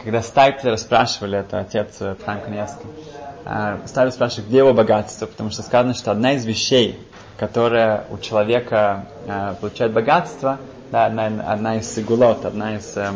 Когда 0.00 0.22
Стайплера 0.22 0.76
спрашивали, 0.76 1.40
это 1.40 1.58
отец 1.58 1.96
Франка 2.24 2.48
Невский, 2.48 2.86
Стайплер 3.86 4.12
спрашивает, 4.12 4.46
где 4.46 4.58
его 4.58 4.72
богатство, 4.72 5.26
потому 5.26 5.50
что 5.50 5.62
сказано, 5.62 5.94
что 5.94 6.12
одна 6.12 6.34
из 6.34 6.46
вещей, 6.46 6.96
которая 7.36 8.04
у 8.08 8.18
человека 8.18 9.06
э, 9.26 9.56
получает 9.60 9.92
богатство, 9.92 10.58
да, 10.92 11.06
одна, 11.06 11.26
одна 11.26 11.78
из 11.78 11.92
сигулот, 11.92 12.44
одна 12.44 12.76
из 12.76 12.96
э, 12.96 13.10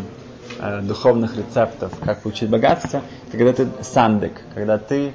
э, 0.59 0.81
духовных 0.81 1.37
рецептов, 1.37 1.93
как 2.05 2.23
получить 2.23 2.51
богатство, 2.51 3.03
это 3.29 3.39
когда 3.39 3.53
ты 3.53 3.69
сандык, 3.83 4.43
когда 4.53 4.79
ты 4.79 5.13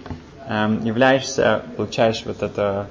э, 0.47 0.77
являешься, 0.81 1.63
получаешь 1.75 2.23
вот 2.25 2.41
эту 2.41 2.61
э, 2.61 2.85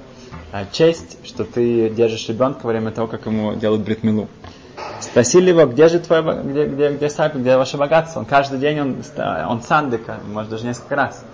честь, 0.71 1.17
что 1.25 1.43
ты 1.43 1.89
держишь 1.89 2.27
ребенка 2.29 2.61
во 2.63 2.71
время 2.71 2.91
того, 2.91 3.07
как 3.07 3.25
ему 3.25 3.55
делают 3.55 3.83
бритмилу. 3.83 4.27
Спросили 4.99 5.49
его, 5.49 5.65
где 5.65 5.87
же 5.87 5.99
твое, 5.99 6.41
где, 6.43 6.65
где, 6.65 6.89
где, 6.91 7.09
сапик, 7.09 7.41
где 7.41 7.57
ваше 7.57 7.77
богатство? 7.77 8.19
Он 8.19 8.25
каждый 8.25 8.59
день, 8.59 8.79
он, 8.79 9.03
он 9.47 9.61
сандыка, 9.61 10.19
может 10.27 10.51
даже 10.51 10.65
несколько 10.65 10.95
раз. 10.95 11.25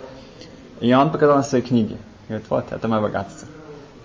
И 0.79 0.93
он 0.93 1.11
показал 1.11 1.37
на 1.37 1.43
своей 1.43 1.63
книге. 1.63 1.97
Говорит, 2.27 2.47
вот, 2.49 2.65
это 2.71 2.87
мое 2.87 3.01
богатство 3.01 3.47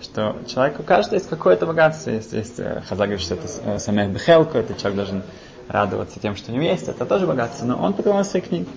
что 0.01 0.37
человек, 0.47 0.79
у 0.79 0.83
каждого 0.83 1.15
есть 1.15 1.29
какое-то 1.29 1.65
богатство. 1.65 2.11
Есть, 2.11 2.33
есть 2.33 2.59
э, 2.59 2.81
Хаза 2.87 3.03
говорит, 3.03 3.21
что 3.21 3.35
это 3.35 3.47
э, 3.63 3.79
самех 3.79 4.11
бехелку, 4.11 4.57
это 4.57 4.73
человек 4.73 4.97
должен 4.97 5.23
радоваться 5.67 6.19
тем, 6.19 6.35
что 6.35 6.51
у 6.51 6.55
него 6.55 6.65
есть, 6.65 6.87
это 6.87 7.05
тоже 7.05 7.27
богатство, 7.27 7.65
но 7.65 7.77
он 7.77 7.93
показал 7.93 8.23
свои 8.23 8.41
книги. 8.41 8.67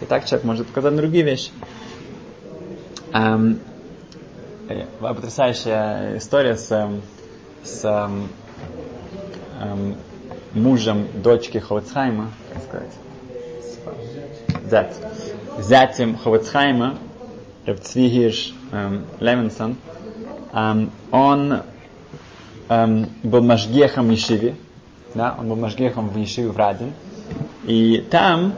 И 0.00 0.04
так 0.06 0.24
человек 0.24 0.44
может 0.44 0.66
показать 0.68 0.96
другие 0.96 1.24
вещи. 1.24 1.50
Эм, 3.12 3.60
э, 4.70 4.86
потрясающая 5.00 6.16
история 6.16 6.56
с, 6.56 6.70
эм, 6.70 7.02
с 7.64 7.84
эм, 7.84 8.28
эм, 9.60 9.96
мужем 10.54 11.06
дочки 11.22 11.58
Ховецхайма, 11.58 12.30
как 12.52 12.62
сказать, 12.62 12.92
зять, 14.68 14.96
зятем 15.58 16.16
Ховецхайма, 16.16 16.98
Ревцвигиш 17.66 18.54
эм, 18.72 19.04
Левинсон, 19.20 19.76
эм, 20.52 20.90
он 21.10 21.62
эм, 22.68 23.08
был 23.22 23.42
Машгехом 23.42 24.08
в 24.08 24.10
Ешиве, 24.10 24.54
да, 25.14 25.36
он 25.38 25.48
был 25.48 25.56
Машгехом 25.56 26.08
в 26.08 26.16
Ешиве 26.16 26.48
в 26.48 26.56
Радин, 26.56 26.92
и 27.66 28.04
там 28.10 28.54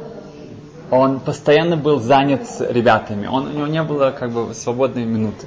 он 0.90 1.20
постоянно 1.20 1.76
был 1.76 2.00
занят 2.00 2.46
с 2.46 2.60
ребятами, 2.60 3.26
он, 3.26 3.46
у 3.46 3.50
него 3.50 3.66
не 3.66 3.82
было 3.82 4.10
как 4.10 4.30
бы 4.30 4.52
свободной 4.52 5.06
минуты. 5.06 5.46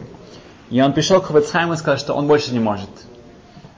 И 0.69 0.81
он 0.81 0.93
пришел 0.93 1.21
к 1.21 1.25
Хавецхайму 1.25 1.73
и 1.73 1.77
сказал, 1.77 1.97
что 1.97 2.13
он 2.13 2.27
больше 2.27 2.51
не 2.51 2.59
может. 2.59 2.89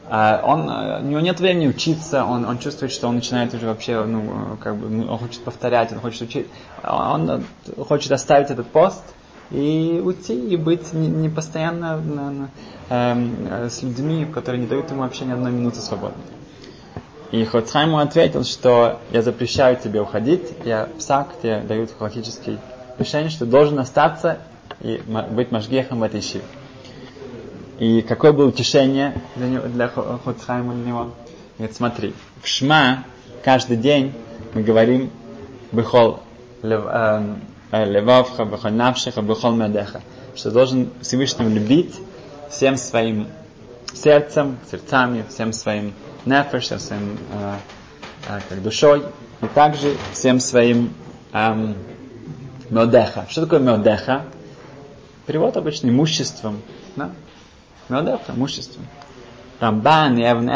Uh, 0.10 0.41
он, 0.41 0.70
uh, 0.70 1.01
у 1.01 1.06
него 1.06 1.20
нет 1.20 1.41
времени 1.41 1.67
учиться, 1.67 2.24
он, 2.24 2.46
он 2.46 2.60
чувствует, 2.60 2.94
что 2.94 3.10
он 3.10 3.15
начинает 3.15 3.53
уже 3.53 3.67
вообще, 3.67 4.06
ну, 4.06 4.58
как 4.63 4.77
бы, 4.77 5.06
он 5.06 5.17
хочет 5.17 5.44
повторять, 5.44 5.91
он 5.91 6.00
хочет 6.00 6.22
учить, 6.22 6.48
он 6.82 7.44
хочет 7.86 8.13
оставить 8.13 8.50
этот 8.50 8.67
пост, 8.67 9.03
и 9.51 10.01
уйти, 10.03 10.34
и 10.34 10.58
быть 10.58 10.94
не, 10.94 11.08
не 11.08 11.29
на, 11.29 11.98
на, 11.98 12.50
э, 12.89 13.70
с 13.70 13.82
людьми, 13.82 14.25
которые 14.25 14.62
не 14.62 14.67
дают 14.67 14.89
ему 14.91 15.01
вообще 15.01 15.25
ни 15.25 15.32
одной 15.32 15.51
минуты 15.51 15.79
свободы. 15.79 16.15
И 17.32 17.44
Хоцхайм 17.44 17.89
ему 17.89 18.00
ответил, 18.00 18.44
что 18.44 19.00
я 19.12 19.22
запрещаю 19.22 19.75
тебе 19.75 20.01
уходить, 20.01 20.53
я 20.63 20.88
псак 20.98 21.27
тебе 21.41 21.60
дают 21.60 21.91
халахический 21.98 22.60
решение, 22.98 23.29
что 23.29 23.46
должен 23.46 23.79
остаться 23.79 24.39
и 24.82 25.01
быть 25.32 25.51
машгехом 25.51 26.00
в 26.00 26.03
этой 26.03 26.22
щи. 26.22 26.41
И 27.79 28.01
какое 28.01 28.31
было 28.31 28.48
утешение 28.48 29.22
для, 29.36 29.48
него, 29.48 29.67
для 29.67 29.88
Хоцхайма 29.88 30.74
для 30.74 30.86
него? 30.86 31.12
Говорит, 31.57 31.75
смотри, 31.75 32.13
в 32.41 32.48
Шма 32.48 33.03
каждый 33.43 33.77
день 33.77 34.13
мы 34.53 34.63
говорим 34.63 35.12
Бехол 35.72 36.19
эм, 36.63 37.41
Левавха, 37.72 38.46
Баханавшиха, 38.46 39.22
Бахол 39.22 39.55
Медеха, 39.55 40.01
что 40.36 40.51
должен 40.51 40.89
Всевышнего 41.01 41.50
любить 41.50 41.96
всем 42.50 42.77
своим 42.77 43.27
сердцем, 43.93 44.57
сердцами, 44.69 45.24
всем 45.29 45.53
своим 45.53 45.93
нефешем, 46.25 46.79
своим 46.79 47.17
э, 47.34 47.55
э, 48.29 48.39
как 48.50 48.62
душой, 48.63 49.03
и 49.41 49.48
также 49.48 49.96
всем 50.13 50.39
своим 50.39 50.93
эм, 51.34 51.75
Меодеха. 52.69 53.25
Что 53.29 53.41
такое 53.41 53.60
Меодеха? 53.60 54.25
Перевод 55.25 55.57
обычно 55.57 55.89
имуществом. 55.89 56.62
Да? 56.96 57.12
Меодеха, 57.89 58.34
имуществом. 58.36 58.86
Рамбан 59.60 60.17
и 60.17 60.24
Эвн 60.24 60.50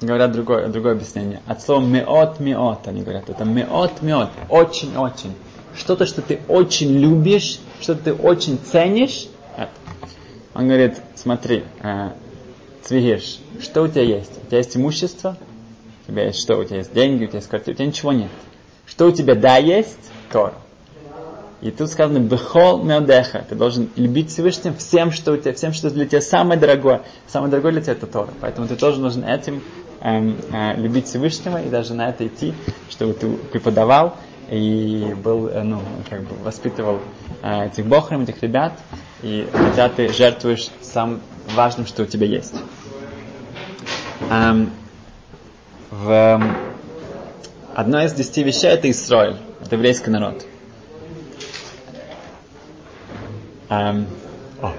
говорят 0.00 0.32
другое, 0.32 0.68
другое 0.68 0.92
объяснение. 0.92 1.40
От 1.46 1.62
слова 1.62 1.84
меот 1.84 2.40
меот 2.40 2.86
они 2.86 3.02
говорят. 3.02 3.30
Это 3.30 3.44
меот 3.44 4.02
меот. 4.02 4.30
Очень 4.48 4.96
очень 4.96 5.34
что-то, 5.76 6.06
что 6.06 6.22
ты 6.22 6.40
очень 6.48 6.98
любишь, 6.98 7.60
что-то 7.80 8.04
ты 8.04 8.14
очень 8.14 8.58
ценишь. 8.58 9.28
Это. 9.56 9.70
Он 10.54 10.66
говорит, 10.66 10.96
смотри, 11.14 11.64
э, 11.82 12.10
что 13.60 13.82
у 13.82 13.88
тебя 13.88 14.02
есть? 14.02 14.32
У 14.42 14.46
тебя 14.46 14.58
есть 14.58 14.76
имущество? 14.76 15.36
У 16.06 16.12
тебя 16.12 16.26
есть 16.26 16.40
что? 16.40 16.56
У 16.56 16.64
тебя 16.64 16.78
есть 16.78 16.92
деньги, 16.92 17.24
у 17.24 17.26
тебя 17.26 17.38
есть 17.38 17.48
квартира? 17.48 17.74
У 17.74 17.76
тебя 17.76 17.86
ничего 17.86 18.12
нет. 18.12 18.30
Что 18.86 19.06
у 19.06 19.10
тебя 19.10 19.34
да 19.34 19.56
есть? 19.56 19.98
Тора. 20.30 20.54
И 21.62 21.70
тут 21.70 21.90
сказано 21.90 22.18
«Бехол 22.18 22.82
меодеха». 22.82 23.44
Ты 23.48 23.54
должен 23.54 23.88
любить 23.96 24.30
Всевышним 24.30 24.76
всем, 24.76 25.10
что 25.10 25.32
у 25.32 25.36
тебя, 25.38 25.54
всем, 25.54 25.72
что 25.72 25.90
для 25.90 26.06
тебя 26.06 26.20
самое 26.20 26.60
дорогое. 26.60 27.02
Самое 27.26 27.50
дорогое 27.50 27.72
для 27.72 27.80
тебя 27.80 27.92
это 27.92 28.06
Тора. 28.06 28.28
Поэтому 28.40 28.68
ты 28.68 28.76
тоже 28.76 29.00
должен 29.00 29.24
этим 29.24 29.62
эм, 30.02 30.36
э, 30.52 30.76
любить 30.76 31.06
Всевышнего 31.06 31.62
и 31.62 31.70
даже 31.70 31.94
на 31.94 32.10
это 32.10 32.26
идти, 32.26 32.52
чтобы 32.90 33.14
ты 33.14 33.28
преподавал 33.52 34.16
и 34.50 35.14
был, 35.24 35.48
э, 35.48 35.62
ну, 35.62 35.80
как 36.10 36.22
бы 36.22 36.36
воспитывал 36.44 37.00
э, 37.42 37.66
этих 37.66 37.86
бохрем, 37.86 38.22
этих 38.22 38.42
ребят, 38.42 38.74
и 39.22 39.48
хотя 39.50 39.88
ты 39.88 40.12
жертвуешь 40.12 40.68
самым 40.82 41.20
важным, 41.54 41.86
что 41.86 42.02
у 42.02 42.06
тебя 42.06 42.26
есть. 42.26 42.54
Эм, 44.30 44.70
в 45.90 46.10
эм, 46.10 46.56
одной 47.74 48.04
из 48.04 48.12
десяти 48.12 48.42
вещей 48.42 48.70
это 48.70 48.90
Исраиль, 48.90 49.36
это 49.62 49.76
еврейский 49.76 50.10
народ. 50.10 50.44
Эм, 53.68 54.06
о, 54.62 54.72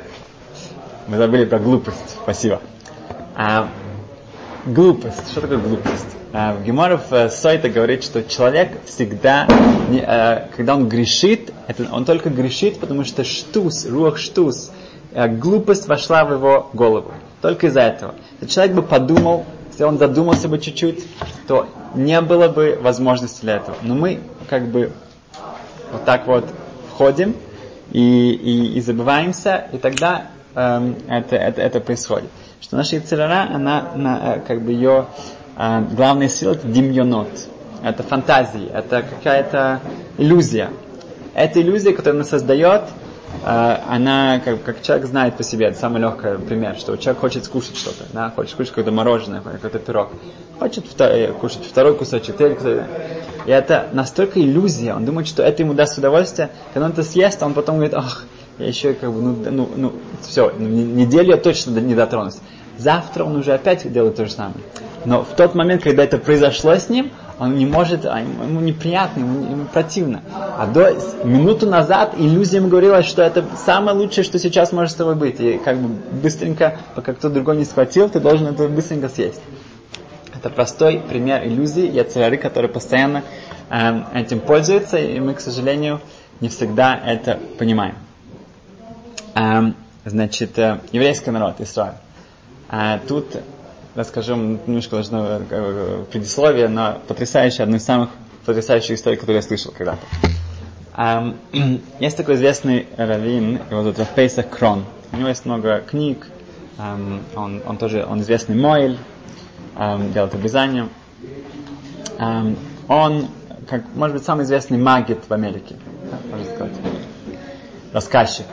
мы 1.07 1.17
забыли 1.17 1.43
про 1.43 1.59
глупость, 1.59 2.17
спасибо. 2.23 2.61
Эм, 3.35 3.67
глупость, 4.65 5.29
что 5.29 5.41
такое 5.41 5.57
глупость? 5.57 6.15
А, 6.31 6.53
в 6.53 6.63
Геморов 6.63 7.11
э, 7.11 7.29
Сойта 7.29 7.67
говорит, 7.67 8.05
что 8.05 8.23
человек 8.23 8.69
всегда, 8.85 9.45
э, 9.91 10.47
когда 10.55 10.75
он 10.75 10.87
грешит, 10.87 11.53
это 11.67 11.85
он 11.91 12.05
только 12.05 12.29
грешит, 12.29 12.79
потому 12.79 13.03
что 13.03 13.25
штус, 13.25 13.85
рух 13.85 14.17
штус, 14.17 14.71
э, 15.11 15.27
глупость 15.27 15.89
вошла 15.89 16.23
в 16.23 16.31
его 16.31 16.69
голову. 16.73 17.11
Только 17.41 17.67
из-за 17.67 17.81
этого. 17.81 18.15
Если 18.39 18.53
человек 18.53 18.75
бы 18.75 18.83
подумал, 18.83 19.45
если 19.69 19.83
он 19.83 19.97
задумался 19.97 20.47
бы 20.47 20.59
чуть-чуть, 20.59 21.05
то 21.47 21.67
не 21.93 22.21
было 22.21 22.47
бы 22.47 22.79
возможности 22.81 23.41
для 23.41 23.57
этого. 23.57 23.75
Но 23.81 23.95
мы 23.95 24.21
как 24.49 24.67
бы 24.67 24.93
вот 25.91 26.05
так 26.05 26.25
вот 26.27 26.45
входим 26.93 27.35
и, 27.91 28.31
и, 28.31 28.77
и 28.77 28.81
забываемся, 28.81 29.67
и 29.71 29.77
тогда 29.77 30.27
эм, 30.55 30.95
это, 31.07 31.35
это, 31.35 31.61
это 31.61 31.79
происходит. 31.79 32.29
Что 32.59 32.75
наша 32.75 32.97
Ицерара, 32.97 33.47
она, 33.53 33.91
она 33.93 34.35
э, 34.35 34.39
как 34.45 34.61
бы 34.61 34.71
ее 34.71 35.05
э, 35.55 35.81
главная 35.91 36.27
сила 36.27 36.53
это 36.53 36.67
демьонот. 36.67 37.29
Это 37.83 38.03
фантазии, 38.03 38.67
это 38.73 39.03
какая-то 39.03 39.81
иллюзия. 40.17 40.71
Эта 41.35 41.61
иллюзия, 41.61 41.93
которую 41.93 42.23
он 42.23 42.27
создает, 42.27 42.83
э, 43.45 43.77
она, 43.87 44.41
как, 44.43 44.63
как 44.63 44.81
человек 44.81 45.05
знает 45.05 45.37
по 45.37 45.43
себе, 45.43 45.67
это 45.67 45.79
самый 45.79 46.01
легкий 46.01 46.43
пример, 46.45 46.75
что 46.75 46.97
человек 46.97 47.21
хочет 47.21 47.45
скушать 47.45 47.77
что-то, 47.77 48.05
да, 48.11 48.31
хочет 48.35 48.55
кушать 48.55 48.71
какое-то 48.71 48.91
мороженое, 48.91 49.41
какой-то 49.41 49.79
пирог, 49.79 50.09
хочет 50.59 50.85
втор- 50.85 51.33
кушать 51.33 51.65
второй 51.65 51.95
кусочек, 51.95 52.35
третий 52.35 52.55
кусочек. 52.55 52.83
И 53.47 53.49
это 53.49 53.87
настолько 53.93 54.41
иллюзия, 54.41 54.93
он 54.93 55.05
думает, 55.05 55.25
что 55.25 55.41
это 55.41 55.63
ему 55.63 55.73
даст 55.73 55.97
удовольствие, 55.97 56.49
когда 56.73 56.87
он 56.87 56.91
это 56.91 57.03
съест, 57.03 57.41
он 57.41 57.53
потом 57.53 57.77
говорит, 57.77 57.95
ах, 57.95 58.25
я 58.59 58.67
еще 58.67 58.93
как 58.93 59.11
бы, 59.11 59.21
ну, 59.21 59.37
ну, 59.49 59.69
ну 59.73 59.93
все, 60.21 60.51
неделю 60.59 61.31
я 61.31 61.37
точно 61.37 61.79
не 61.79 61.95
дотронусь. 61.95 62.39
Завтра 62.77 63.23
он 63.23 63.37
уже 63.37 63.53
опять 63.53 63.91
делает 63.91 64.17
то 64.17 64.25
же 64.25 64.31
самое. 64.33 64.59
Но 65.05 65.23
в 65.23 65.35
тот 65.35 65.55
момент, 65.55 65.81
когда 65.81 66.03
это 66.03 66.17
произошло 66.17 66.73
с 66.73 66.89
ним, 66.89 67.11
он 67.39 67.55
не 67.55 67.65
может, 67.65 68.05
а 68.05 68.19
ему 68.19 68.59
неприятно, 68.59 69.21
ему, 69.21 69.49
ему 69.49 69.65
противно. 69.65 70.23
А 70.33 70.67
до 70.67 70.93
минуту 71.23 71.67
назад 71.67 72.15
иллюзия 72.17 72.57
ему 72.57 72.67
говорила, 72.67 73.01
что 73.01 73.21
это 73.21 73.45
самое 73.65 73.95
лучшее, 73.95 74.25
что 74.25 74.39
сейчас 74.39 74.73
может 74.73 74.91
с 74.91 74.95
тобой 74.95 75.15
быть. 75.15 75.39
И 75.39 75.57
как 75.63 75.77
бы 75.77 75.89
быстренько, 76.21 76.77
пока 76.95 77.13
кто 77.13 77.29
другой 77.29 77.55
не 77.57 77.65
схватил, 77.65 78.09
ты 78.09 78.19
должен 78.19 78.47
это 78.47 78.67
быстренько 78.67 79.07
съесть. 79.07 79.41
Это 80.37 80.51
простой 80.51 80.99
пример 80.99 81.47
иллюзии 81.47 81.89
яцерары, 81.89 82.37
который 82.37 82.69
постоянно 82.69 83.23
э, 83.71 84.03
этим 84.13 84.39
пользуется, 84.39 84.97
и 84.97 85.19
мы, 85.19 85.33
к 85.33 85.39
сожалению, 85.39 85.99
не 86.41 86.49
всегда 86.49 86.95
это 86.95 87.39
понимаем. 87.57 87.95
Э, 89.33 89.71
значит, 90.05 90.59
э, 90.59 90.79
еврейский 90.91 91.31
народ, 91.31 91.59
Израиль. 91.59 91.95
Э, 92.69 92.99
тут 93.07 93.35
расскажу 93.95 94.35
немножко 94.35 94.97
должно 94.97 95.41
э, 95.49 96.05
предисловие, 96.11 96.67
но 96.67 97.01
потрясающая, 97.07 97.63
одна 97.63 97.77
из 97.77 97.83
самых 97.83 98.11
потрясающих 98.45 98.91
историй, 98.91 99.17
которую 99.17 99.37
я 99.37 99.41
слышал 99.41 99.73
когда-то. 99.75 100.05
Um, 100.95 101.81
есть 101.99 102.15
такой 102.15 102.35
известный 102.35 102.85
раввин, 102.95 103.59
его 103.71 103.81
зовут 103.81 103.97
Рафейсах 103.97 104.49
Крон. 104.49 104.85
У 105.11 105.17
него 105.17 105.29
есть 105.29 105.45
много 105.45 105.79
книг, 105.79 106.27
um, 106.77 107.21
он, 107.35 107.63
он 107.65 107.77
тоже 107.77 108.05
он 108.07 108.21
известный 108.21 108.55
Мойль, 108.55 108.99
um, 109.77 110.11
делает 110.11 110.33
обрезание. 110.33 110.89
Um, 112.17 112.57
он, 112.87 113.27
как, 113.69 113.83
может 113.95 114.17
быть, 114.17 114.25
самый 114.25 114.43
известный 114.43 114.77
магит 114.77 115.19
в 115.27 115.33
Америке, 115.33 115.75
можно 116.29 116.45
сказать, 116.45 116.77
рассказчик. 117.93 118.45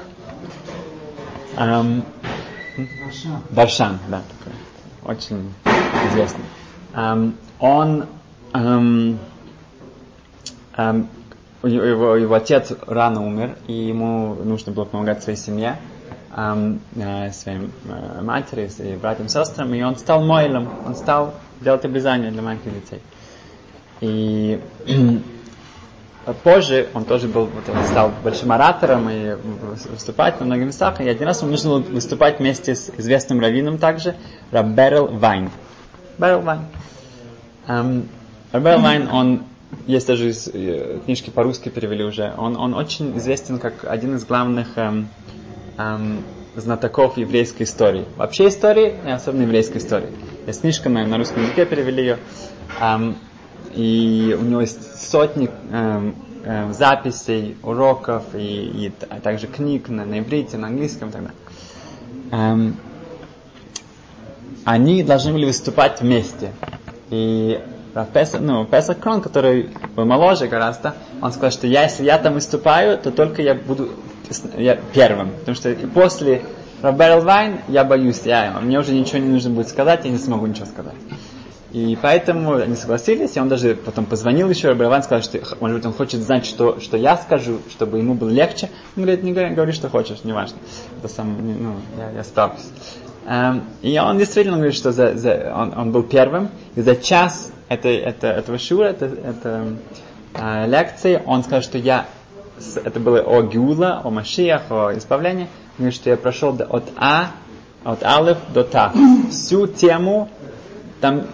Um, 1.56 2.04
Даршан, 3.50 3.98
да, 4.08 4.22
такой 4.38 5.14
очень 5.16 5.52
известный. 6.10 6.44
Um, 6.92 7.34
он 7.58 8.06
um, 8.52 9.18
um, 10.76 11.08
его, 11.62 12.16
его 12.16 12.34
отец 12.34 12.72
рано 12.86 13.24
умер, 13.24 13.56
и 13.66 13.72
ему 13.72 14.34
нужно 14.34 14.72
было 14.72 14.84
помогать 14.84 15.22
своей 15.22 15.38
семье, 15.38 15.78
своим 16.34 17.70
матери, 18.22 18.68
своим 18.68 18.98
братьям, 18.98 19.28
сестрам, 19.28 19.72
и 19.72 19.82
он 19.82 19.96
стал 19.96 20.24
мойлом, 20.24 20.68
он 20.84 20.96
стал 20.96 21.34
делать 21.60 21.84
обрезание 21.84 22.30
для 22.30 22.42
маленьких 22.42 22.74
детей. 22.74 23.00
И 24.00 24.60
позже 26.42 26.88
он 26.94 27.04
тоже 27.04 27.28
был, 27.28 27.46
вот, 27.46 27.68
он 27.68 27.84
стал 27.84 28.12
большим 28.22 28.52
оратором 28.52 29.08
и 29.10 29.36
выступать 29.90 30.40
на 30.40 30.46
многих 30.46 30.66
местах. 30.66 31.00
И 31.00 31.08
один 31.08 31.26
раз 31.26 31.42
ему 31.42 31.50
нужно 31.50 31.70
было 31.70 31.78
выступать 31.80 32.38
вместе 32.38 32.74
с 32.74 32.90
известным 32.96 33.40
раввином 33.40 33.78
также, 33.78 34.14
Рабберл 34.50 35.08
Вайн. 35.08 35.50
Берл 36.18 36.40
Вайн. 36.40 36.60
Um, 37.66 38.08
Рабберл 38.52 38.80
Вайн, 38.80 39.08
он 39.10 39.42
есть 39.86 40.06
даже 40.06 40.30
из, 40.30 40.50
книжки 41.04 41.30
по-русски 41.30 41.68
перевели 41.68 42.04
уже. 42.04 42.32
Он, 42.38 42.56
он 42.56 42.74
очень 42.74 43.16
известен 43.18 43.58
как 43.58 43.84
один 43.84 44.16
из 44.16 44.24
главных 44.24 44.76
эм, 44.76 45.08
эм, 45.78 46.22
знатоков 46.56 47.16
еврейской 47.16 47.64
истории. 47.64 48.06
Вообще 48.16 48.48
истории, 48.48 48.94
и 49.06 49.10
особенно 49.10 49.42
еврейской 49.42 49.78
истории. 49.78 50.10
Есть 50.46 50.60
книжка 50.60 50.88
на, 50.88 51.06
на 51.06 51.18
русском 51.18 51.42
языке 51.42 51.66
перевели 51.66 52.02
ее. 52.02 52.18
Эм, 52.80 53.16
и 53.74 54.36
у 54.38 54.44
него 54.44 54.60
есть 54.60 55.10
сотни 55.10 55.50
эм, 55.70 56.14
эм, 56.44 56.72
записей, 56.72 57.56
уроков 57.62 58.22
и, 58.34 58.38
и 58.38 58.92
а 59.08 59.20
также 59.20 59.46
книг 59.46 59.88
на, 59.88 60.04
на 60.04 60.20
иврите, 60.20 60.56
на 60.56 60.68
английском 60.68 61.08
и 61.08 61.12
так 61.12 61.22
далее. 61.22 61.38
Эм, 62.30 62.76
они 64.64 65.02
должны 65.02 65.32
были 65.32 65.44
выступать 65.44 66.00
вместе. 66.00 66.52
И 67.10 67.60
Песах, 68.12 68.40
ну, 68.40 68.64
Песах 68.64 68.98
Крон, 68.98 69.20
который 69.20 69.70
был 69.94 70.04
моложе 70.04 70.48
гораздо, 70.48 70.94
он 71.22 71.30
сказал, 71.30 71.52
что 71.52 71.66
я, 71.66 71.84
если 71.84 72.04
я 72.04 72.18
там 72.18 72.34
выступаю, 72.34 72.98
то 72.98 73.12
только 73.12 73.40
я 73.40 73.54
буду 73.54 73.90
я 74.56 74.78
первым. 74.92 75.30
Потому 75.30 75.54
что 75.54 75.74
после 75.94 76.42
Роберл 76.82 77.22
Вайн 77.22 77.58
я 77.68 77.84
боюсь, 77.84 78.22
я, 78.24 78.58
мне 78.60 78.78
уже 78.78 78.92
ничего 78.92 79.18
не 79.18 79.28
нужно 79.28 79.50
будет 79.50 79.68
сказать, 79.68 80.04
я 80.04 80.10
не 80.10 80.18
смогу 80.18 80.46
ничего 80.46 80.66
сказать. 80.66 80.94
И 81.72 81.98
поэтому 82.00 82.54
они 82.54 82.76
согласились, 82.76 83.36
и 83.36 83.40
он 83.40 83.48
даже 83.48 83.74
потом 83.74 84.04
позвонил 84.04 84.48
еще 84.48 84.68
Роберл 84.68 84.90
Вайн, 84.90 85.02
сказал, 85.02 85.22
что 85.22 85.40
может 85.60 85.78
быть 85.78 85.86
он 85.86 85.92
хочет 85.92 86.20
знать, 86.20 86.46
что, 86.46 86.78
что 86.80 86.96
я 86.96 87.16
скажу, 87.16 87.58
чтобы 87.70 87.98
ему 87.98 88.14
было 88.14 88.30
легче. 88.30 88.70
Он 88.96 89.02
говорит, 89.02 89.24
не 89.24 89.32
говори, 89.32 89.54
говори 89.54 89.72
что 89.72 89.88
хочешь, 89.88 90.24
неважно. 90.24 90.58
Это 90.98 91.12
сам, 91.12 91.36
ну, 91.40 91.74
я, 91.98 92.10
я 92.10 92.24
справлюсь. 92.24 92.66
Um, 93.26 93.62
и 93.80 93.98
он 93.98 94.18
действительно 94.18 94.56
говорит, 94.56 94.76
что 94.76 94.92
за, 94.92 95.16
за, 95.16 95.52
он, 95.56 95.72
он 95.76 95.92
был 95.92 96.02
первым, 96.02 96.50
и 96.76 96.82
за 96.82 96.94
час 96.94 97.52
это, 97.68 97.88
это, 97.88 98.26
этого 98.26 98.58
шура, 98.58 98.84
это, 98.84 99.06
это 99.06 99.76
э, 100.34 100.66
лекции, 100.68 101.22
он 101.24 101.42
сказал, 101.42 101.62
что 101.62 101.78
я, 101.78 102.06
это 102.84 103.00
было 103.00 103.20
о 103.20 103.42
Гиула, 103.42 104.00
о 104.04 104.10
Машиях, 104.10 104.62
о 104.70 104.92
избавлении, 104.96 105.48
он 105.78 105.90
что 105.90 106.10
я 106.10 106.16
прошел 106.16 106.56
от 106.68 106.84
А, 106.96 107.30
от 107.82 108.02
Алеф 108.02 108.38
до 108.52 108.64
Та, 108.64 108.92
всю 109.30 109.66
тему, 109.66 110.28
там 111.00 111.24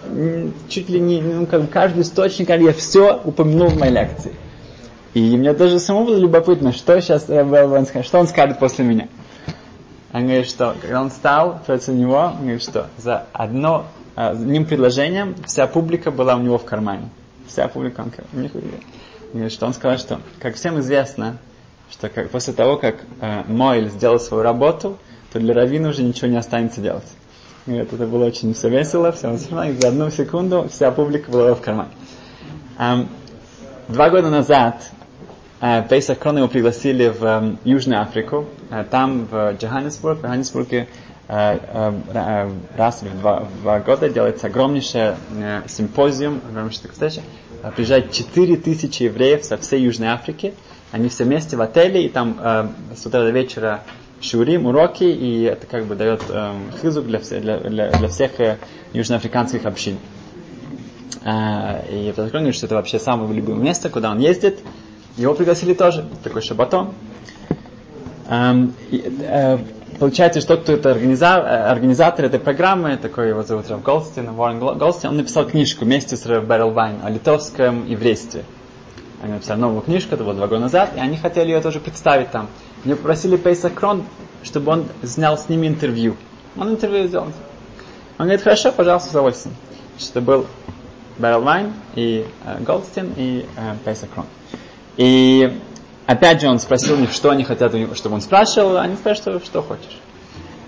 чуть 0.67 0.89
ли 0.89 0.99
не, 0.99 1.21
ну, 1.21 1.45
как 1.45 1.69
каждый 1.69 2.01
источник, 2.01 2.49
я 2.49 2.73
все 2.73 3.21
упомянул 3.23 3.69
в 3.69 3.77
моей 3.77 3.93
лекции. 3.93 4.33
И 5.13 5.37
мне 5.37 5.53
даже 5.53 5.79
самому 5.79 6.07
было 6.07 6.17
любопытно, 6.17 6.71
что 6.71 6.99
сейчас 7.01 7.25
что 7.25 8.19
он 8.19 8.27
скажет 8.27 8.59
после 8.59 8.85
меня. 8.85 9.07
Он 10.13 10.23
говорит, 10.23 10.47
что 10.47 10.75
когда 10.81 11.01
он 11.01 11.09
встал 11.09 11.61
против 11.65 11.89
него, 11.89 12.33
он 12.33 12.41
говорит, 12.41 12.63
что 12.63 12.87
за 12.97 13.27
одно, 13.31 13.85
а, 14.15 14.31
одним 14.31 14.65
предложением 14.65 15.35
вся 15.45 15.67
публика 15.67 16.11
была 16.11 16.35
у 16.35 16.39
него 16.39 16.57
в 16.57 16.65
кармане. 16.65 17.09
Вся 17.51 17.67
публика, 17.67 18.01
он, 18.01 18.11
у 18.33 18.39
них, 18.39 18.55
он 18.55 18.61
говорит, 19.33 19.51
что 19.51 19.65
он 19.65 19.73
сказал, 19.73 19.97
что, 19.97 20.21
как 20.39 20.55
всем 20.55 20.79
известно, 20.79 21.37
что 21.89 22.09
как, 22.09 22.29
после 22.29 22.53
того, 22.53 22.77
как 22.77 22.95
э, 23.19 23.43
Мойль 23.47 23.89
сделал 23.89 24.19
свою 24.19 24.43
работу, 24.43 24.97
то 25.33 25.39
для 25.39 25.53
Равина 25.53 25.89
уже 25.89 26.03
ничего 26.03 26.27
не 26.27 26.37
останется 26.37 26.81
делать. 26.81 27.07
Говорит, 27.65 27.91
это 27.91 28.07
было 28.07 28.25
очень 28.25 28.53
все 28.53 28.69
весело, 28.69 29.11
все 29.11 29.33
и 29.33 29.71
за 29.73 29.87
одну 29.89 30.09
секунду 30.09 30.67
вся 30.71 30.91
публика 30.91 31.29
была 31.29 31.53
в 31.53 31.61
кармане. 31.61 31.91
Um, 32.79 33.07
два 33.89 34.09
года 34.09 34.29
назад 34.29 34.81
Э, 35.61 35.83
Пейсах 35.87 36.17
Крон 36.17 36.37
его 36.37 36.47
пригласили 36.47 37.09
в 37.09 37.23
эм, 37.23 37.59
Южную 37.63 38.01
Африку. 38.01 38.47
Э, 38.71 38.83
там, 38.83 39.27
в 39.29 39.53
Джоханнесбург, 39.53 40.17
в 40.17 40.23
Джоханнесбурге 40.23 40.87
э, 41.31 42.49
раз 42.75 43.01
в 43.01 43.19
два, 43.19 43.39
в 43.41 43.61
два 43.61 43.79
года 43.79 44.09
делается 44.09 44.47
огромнейший 44.47 45.15
симпозиум, 45.67 46.41
огромнейшая 46.49 46.91
встреча. 46.91 47.21
Приезжает 47.75 48.11
4 48.11 48.57
тысячи 48.57 49.03
евреев 49.03 49.45
со 49.45 49.57
всей 49.57 49.81
Южной 49.81 50.09
Африки. 50.09 50.53
Они 50.91 51.07
все 51.09 51.23
вместе 51.23 51.55
в 51.55 51.61
отеле, 51.61 52.05
и 52.05 52.09
там 52.09 52.73
с 52.95 53.05
утра 53.05 53.21
до 53.21 53.29
вечера 53.29 53.81
шурим, 54.19 54.65
уроки, 54.65 55.03
и 55.03 55.43
это 55.43 55.65
как 55.67 55.85
бы 55.85 55.95
дает 55.95 56.21
э, 56.29 56.53
хизук 56.81 57.05
для, 57.05 57.19
для, 57.19 57.59
для, 57.59 57.91
для 57.91 58.07
всех 58.07 58.31
южноафриканских 58.93 59.65
общин. 59.65 59.97
и 61.23 62.13
Петр 62.15 62.29
говорит, 62.29 62.55
что 62.55 62.65
это 62.65 62.75
вообще 62.75 62.99
самое 62.99 63.31
любимое 63.33 63.63
место, 63.63 63.89
куда 63.89 64.11
он 64.11 64.19
ездит. 64.19 64.59
Его 65.17 65.33
пригласили 65.33 65.73
тоже, 65.73 66.05
такой 66.23 66.41
шабатон. 66.41 66.93
Э, 70.01 70.03
получается, 70.03 70.41
что 70.41 70.57
кто 70.57 70.73
это 70.73 70.91
организатор, 70.91 71.45
организатор 71.71 72.25
этой 72.25 72.39
программы, 72.39 72.97
такой 72.97 73.29
его 73.29 73.43
зовут 73.43 73.69
Рав 73.69 73.83
Голстин, 73.83 74.29
Уоррен 74.29 74.59
Голстин, 74.77 75.09
он 75.09 75.17
написал 75.17 75.45
книжку 75.45 75.85
вместе 75.85 76.17
с 76.17 76.25
Рав 76.25 76.45
Берл 76.45 76.71
Вайн 76.71 76.99
о 77.03 77.09
литовском 77.09 77.87
еврействе. 77.87 78.43
Они 79.21 79.33
написали 79.33 79.59
новую 79.59 79.81
книжку, 79.81 80.15
это 80.15 80.23
было 80.23 80.33
два 80.33 80.47
года 80.47 80.61
назад, 80.61 80.91
и 80.95 80.99
они 80.99 81.17
хотели 81.17 81.51
ее 81.51 81.61
тоже 81.61 81.79
представить 81.79 82.31
там. 82.31 82.47
Мне 82.83 82.95
попросили 82.95 83.35
Пейса 83.35 83.69
Крон 83.69 84.03
чтобы 84.43 84.71
он 84.71 84.87
снял 85.03 85.37
с 85.37 85.49
ними 85.49 85.67
интервью. 85.67 86.15
Он 86.57 86.71
интервью 86.71 87.07
сделал. 87.07 87.27
Он 88.17 88.25
говорит, 88.25 88.41
хорошо, 88.41 88.71
пожалуйста, 88.71 89.09
с 89.09 89.11
удовольствием. 89.11 89.55
Что 89.99 90.21
был 90.21 90.47
Берл 91.17 91.41
Вайн 91.41 91.73
и 91.95 92.25
э, 92.45 92.63
Голдстин 92.63 93.13
и 93.15 93.45
э, 93.55 93.75
Пейса 93.85 94.07
Крон. 94.07 94.25
И 94.97 95.59
опять 96.11 96.41
же 96.41 96.47
он 96.47 96.59
спросил 96.59 96.97
них, 96.97 97.11
что 97.11 97.29
они 97.29 97.43
хотят, 97.43 97.73
чтобы 97.95 98.15
он 98.15 98.21
спрашивал, 98.21 98.77
они 98.77 98.95
спрашивают, 98.95 99.45
что 99.45 99.61
хочешь. 99.61 99.99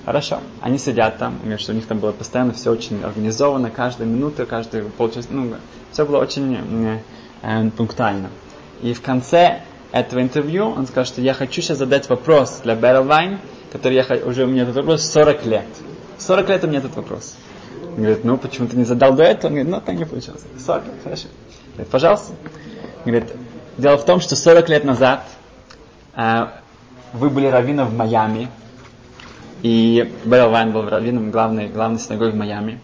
Хорошо. 0.05 0.39
Они 0.61 0.77
сидят 0.77 1.17
там, 1.17 1.39
что 1.57 1.71
у 1.71 1.75
них 1.75 1.85
там 1.87 1.99
было 1.99 2.11
постоянно 2.11 2.53
все 2.53 2.71
очень 2.71 3.01
организовано, 3.03 3.69
каждая 3.69 4.07
минута, 4.07 4.45
каждые 4.45 4.83
полчаса, 4.83 5.27
ну, 5.31 5.53
все 5.91 6.05
было 6.05 6.17
очень 6.17 6.99
э, 7.41 7.69
пунктуально. 7.77 8.29
И 8.81 8.93
в 8.93 9.01
конце 9.01 9.61
этого 9.93 10.21
интервью 10.21 10.65
он 10.65 10.87
сказал, 10.87 11.05
что 11.05 11.21
я 11.21 11.33
хочу 11.33 11.61
сейчас 11.61 11.77
задать 11.77 12.09
вопрос 12.09 12.61
для 12.63 12.75
Вайн, 12.75 13.39
который 13.71 13.95
я 13.95 14.05
уже 14.25 14.43
у 14.43 14.47
меня 14.47 14.63
этот 14.63 14.75
вопрос 14.75 15.09
40 15.09 15.45
лет. 15.45 15.65
40 16.17 16.49
лет 16.49 16.63
у 16.63 16.67
меня 16.67 16.79
этот 16.79 16.95
вопрос. 16.95 17.35
Он 17.95 17.97
говорит, 17.97 18.23
ну 18.25 18.37
почему 18.37 18.67
ты 18.67 18.75
не 18.75 18.85
задал 18.85 19.13
до 19.13 19.23
этого? 19.23 19.47
Он 19.47 19.53
говорит, 19.53 19.71
ну 19.71 19.81
так 19.81 19.95
не 19.95 20.05
получилось. 20.05 20.43
40 20.65 20.85
лет, 20.85 20.95
хорошо. 21.03 21.27
Говорит, 21.73 21.91
пожалуйста. 21.91 22.33
Говорит, 23.05 23.31
дело 23.77 23.97
в 23.97 24.05
том, 24.05 24.19
что 24.19 24.35
40 24.35 24.69
лет 24.69 24.83
назад 24.83 25.23
вы 26.15 27.29
были 27.29 27.47
раввином 27.47 27.87
в 27.87 27.95
Майами, 27.95 28.49
и 29.61 30.13
Берл 30.25 30.49
Вайн 30.49 30.71
был 30.71 30.89
раввином 30.89 31.31
главной, 31.31 31.67
главной 31.67 31.99
синагоги 31.99 32.31
в 32.31 32.35
Майами. 32.35 32.81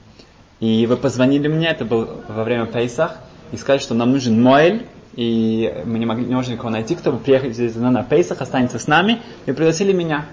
И 0.60 0.86
вы 0.88 0.98
позвонили 0.98 1.48
мне, 1.48 1.68
это 1.68 1.86
было 1.86 2.24
во 2.28 2.44
время 2.44 2.66
Пейсах, 2.66 3.18
и 3.52 3.58
сказали, 3.58 3.80
что 3.80 3.96
нам 3.96 4.12
нужен 4.12 4.42
Моэль, 4.42 4.88
и 5.16 5.84
мы 5.86 6.00
не 6.00 6.06
могли, 6.06 6.26
не 6.26 6.36
можем 6.36 6.54
никого 6.54 6.70
найти, 6.70 6.96
кто 6.96 7.12
бы 7.12 7.18
приехал 7.18 7.50
здесь 7.50 7.76
на 7.76 8.04
Пейсах, 8.04 8.42
останется 8.42 8.80
с 8.80 8.88
нами, 8.88 9.22
и 9.46 9.52
пригласили 9.52 9.92
меня. 9.92 10.26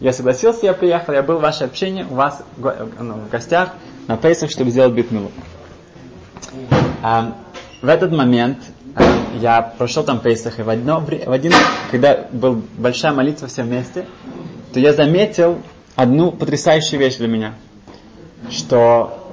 Я 0.00 0.12
согласился, 0.12 0.66
я 0.66 0.74
приехал, 0.74 1.12
я 1.12 1.22
был 1.22 1.38
в 1.38 1.40
ваше 1.40 1.64
общение, 1.64 2.04
у 2.04 2.14
вас 2.14 2.42
ну, 2.58 3.14
в 3.14 3.30
гостях 3.30 3.70
на 4.08 4.16
Пейсах, 4.16 4.50
чтобы 4.50 4.70
сделать 4.70 4.92
битмилу. 4.92 5.30
А, 7.02 7.34
в 7.80 7.88
этот 7.88 8.12
момент 8.12 8.58
я 9.40 9.62
прошел 9.62 10.04
там 10.04 10.20
Пейсах, 10.20 10.58
и 10.58 10.62
в, 10.62 10.70
одно, 10.70 11.00
в 11.00 11.32
один, 11.32 11.52
когда 11.90 12.26
была 12.32 12.60
большая 12.78 13.12
молитва 13.12 13.48
все 13.48 13.62
вместе, 13.62 14.06
то 14.72 14.80
я 14.80 14.92
заметил 14.92 15.58
одну 15.96 16.32
потрясающую 16.32 16.98
вещь 16.98 17.16
для 17.16 17.28
меня, 17.28 17.54
что 18.50 19.24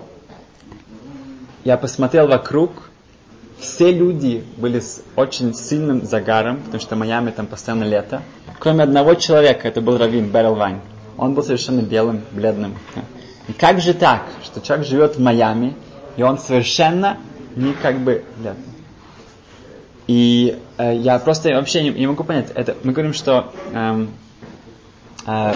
я 1.63 1.77
посмотрел 1.77 2.27
вокруг, 2.27 2.71
все 3.59 3.91
люди 3.91 4.43
были 4.57 4.79
с 4.79 5.03
очень 5.15 5.53
сильным 5.53 6.03
загаром, 6.03 6.61
потому 6.61 6.81
что 6.81 6.95
Майами 6.95 7.29
там 7.29 7.45
постоянно 7.45 7.83
лето. 7.83 8.23
Кроме 8.59 8.83
одного 8.83 9.13
человека, 9.13 9.67
это 9.67 9.81
был 9.81 9.97
Равин 9.97 10.31
Берл 10.31 10.55
Вайн. 10.55 10.81
Он 11.17 11.35
был 11.35 11.43
совершенно 11.43 11.81
белым, 11.81 12.21
бледным. 12.31 12.75
И 13.47 13.53
как 13.53 13.79
же 13.79 13.93
так, 13.93 14.23
что 14.43 14.61
человек 14.61 14.87
живет 14.87 15.15
в 15.17 15.19
Майами, 15.19 15.75
и 16.17 16.23
он 16.23 16.39
совершенно 16.39 17.17
не 17.55 17.73
как 17.73 17.99
бы 17.99 18.23
бледный. 18.37 18.65
И 20.07 20.59
э, 20.77 20.95
я 20.95 21.19
просто 21.19 21.49
вообще 21.49 21.83
не, 21.83 21.89
не 21.91 22.07
могу 22.07 22.23
понять. 22.23 22.51
Это, 22.53 22.75
мы 22.83 22.91
говорим, 22.91 23.13
что 23.13 23.53
эм, 23.71 24.09
э, 25.25 25.53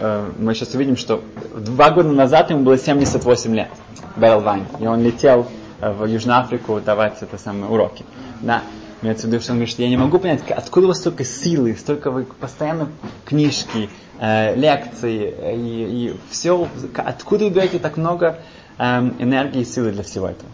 э, 0.00 0.30
мы 0.38 0.54
сейчас 0.54 0.74
увидим, 0.74 0.96
что 0.96 1.22
два 1.54 1.90
года 1.90 2.10
назад 2.10 2.50
ему 2.50 2.62
было 2.62 2.78
78 2.78 3.54
лет, 3.54 3.70
Берл 4.16 4.40
Вайн, 4.40 4.66
и 4.78 4.86
он 4.86 5.02
летел 5.02 5.46
Э, 5.80 5.92
в 5.92 6.06
Южную 6.06 6.38
Африку 6.38 6.80
давать 6.80 7.22
это 7.22 7.38
самые 7.38 7.70
уроки. 7.70 8.04
Да. 8.40 8.62
Имеется 9.02 9.26
в 9.26 9.30
виду, 9.30 9.42
что 9.42 9.52
он 9.52 9.58
говорит, 9.58 9.72
что 9.72 9.82
я 9.82 9.88
не 9.88 9.96
могу 9.96 10.18
понять, 10.18 10.42
откуда 10.50 10.86
у 10.86 10.88
вас 10.88 10.98
столько 10.98 11.24
силы, 11.24 11.76
столько 11.76 12.10
вы 12.10 12.24
постоянно 12.24 12.88
книжки, 13.24 13.90
э, 14.18 14.56
лекции 14.56 15.34
э, 15.36 15.56
и, 15.56 16.08
и 16.08 16.16
все, 16.30 16.66
откуда 16.94 17.44
вы 17.44 17.50
берете 17.50 17.78
так 17.78 17.98
много 17.98 18.38
э, 18.78 18.82
энергии 19.18 19.60
и 19.60 19.64
силы 19.64 19.92
для 19.92 20.02
всего 20.02 20.28
этого. 20.28 20.50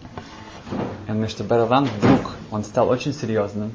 Говорит, 1.07 1.31
что 1.31 1.43
Бараван 1.43 1.85
вдруг, 1.85 2.31
он 2.51 2.63
стал 2.63 2.89
очень 2.89 3.13
серьезным, 3.13 3.71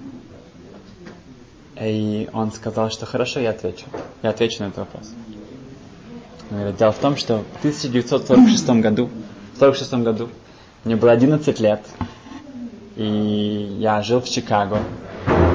и 1.80 2.28
он 2.32 2.50
сказал, 2.52 2.90
что 2.90 3.06
хорошо, 3.06 3.40
я 3.40 3.50
отвечу. 3.50 3.86
Я 4.22 4.30
отвечу 4.30 4.62
на 4.62 4.68
этот 4.68 4.78
вопрос. 4.78 5.12
Говорит, 6.50 6.76
дело 6.76 6.92
в 6.92 6.98
том, 6.98 7.16
что 7.16 7.44
в 7.54 7.58
1946 7.58 8.70
году, 8.80 9.10
в 9.54 9.58
46 9.58 9.94
году 9.94 10.28
мне 10.84 10.96
было 10.96 11.12
11 11.12 11.60
лет, 11.60 11.82
и 12.96 13.76
я 13.78 14.02
жил 14.02 14.20
в 14.20 14.28
Чикаго. 14.28 14.80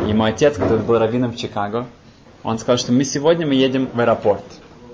И 0.07 0.13
мой 0.13 0.31
отец, 0.31 0.55
который 0.57 0.83
был 0.83 0.97
раввином 0.97 1.31
в 1.31 1.35
Чикаго, 1.35 1.87
он 2.43 2.59
сказал, 2.59 2.77
что 2.77 2.91
мы 2.91 3.03
сегодня 3.03 3.47
мы 3.47 3.55
едем 3.55 3.89
в 3.93 3.99
аэропорт. 3.99 4.43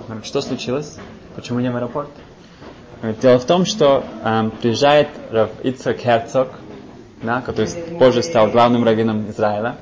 Говорит, 0.07 0.25
что 0.25 0.41
случилось? 0.41 0.97
Почему 1.35 1.59
не 1.59 1.69
в 1.69 1.75
аэропорт? 1.75 2.09
Говорит, 3.02 3.21
дело 3.21 3.39
в 3.39 3.45
том, 3.45 3.65
что 3.65 4.04
эм, 4.23 4.52
приезжает 4.52 5.08
Рав 5.32 5.52
Ицхак 5.63 5.97
Херцог, 5.97 6.49
да, 7.21 7.41
который 7.41 7.69
позже 7.97 8.23
стал 8.23 8.49
главным 8.49 8.84
раввином 8.84 9.30
Израиля. 9.30 9.78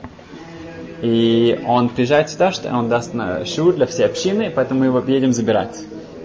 И 1.01 1.59
он 1.65 1.89
приезжает 1.89 2.29
сюда, 2.29 2.51
что 2.51 2.69
он 2.75 2.89
даст 2.89 3.13
на 3.13 3.45
шур 3.45 3.73
для 3.73 3.85
всей 3.85 4.05
общины, 4.05 4.51
поэтому 4.53 4.81
мы 4.81 4.85
его 4.87 4.99
едем 4.99 5.31
забирать. 5.33 5.79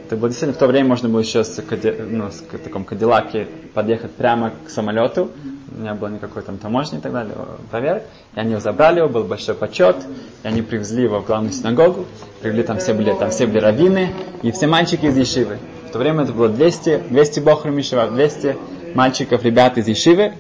Это 0.07 0.17
было 0.17 0.29
действительно 0.29 0.55
в 0.55 0.59
то 0.59 0.67
время 0.67 0.89
можно 0.89 1.09
было 1.09 1.21
еще 1.21 1.45
с, 1.45 1.63
ну, 2.11 2.31
с 2.31 2.43
таком 2.63 2.85
кадиллаке 2.85 3.49
подъехать 3.73 4.13
прямо 4.13 4.53
к 4.67 4.69
самолету. 4.69 5.31
У 5.75 5.81
меня 5.81 5.95
было 5.95 6.09
никакой 6.09 6.43
там 6.43 6.59
таможни 6.59 6.99
и 6.99 7.01
так 7.01 7.13
далее, 7.13 7.35
проверок. 7.71 8.03
И 8.35 8.41
они 8.41 8.51
его 8.51 8.61
забрали, 8.61 8.99
его 8.99 9.09
был 9.09 9.25
большой 9.25 9.55
почет. 9.55 9.97
И 10.43 10.49
они 10.49 10.61
привезли 10.61 11.05
его 11.05 11.21
в 11.21 11.27
главную 11.27 11.55
синагогу. 11.55 12.05
Привели 12.43 12.63
там 12.63 12.79
все 12.79 12.93
были, 12.93 13.15
там 13.15 13.31
все 13.31 13.47
были 13.47 13.59
раввины 13.59 14.13
и 14.43 14.53
все 14.53 14.67
мальчики 14.67 15.07
из 15.07 15.17
Ешивы. 15.17 15.59
В 15.93 15.95
то 15.95 15.99
время 15.99 16.25
это 16.25 16.33
было 16.33 16.49
200, 16.49 17.03
200 17.11 17.41
бохрум 17.41 17.77
Ешива, 17.77 18.09
200 18.09 18.57
мальчиков, 18.95 19.45
ребят 19.45 19.77
из 19.77 19.89
Ешивы. 19.89 20.33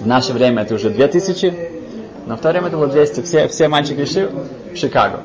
В 0.00 0.06
наше 0.08 0.32
время 0.32 0.64
это 0.64 0.74
уже 0.74 0.90
2000. 0.90 1.54
Но 2.26 2.36
в 2.36 2.40
то 2.40 2.48
время 2.50 2.66
это 2.66 2.76
было 2.76 2.88
200, 2.88 3.22
все, 3.22 3.46
все 3.46 3.68
мальчики 3.68 4.00
Ешивы 4.00 4.46
в 4.72 4.76
Чикаго. 4.76 5.20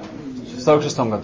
В 0.55 0.61
46 0.61 0.99
году. 0.99 1.23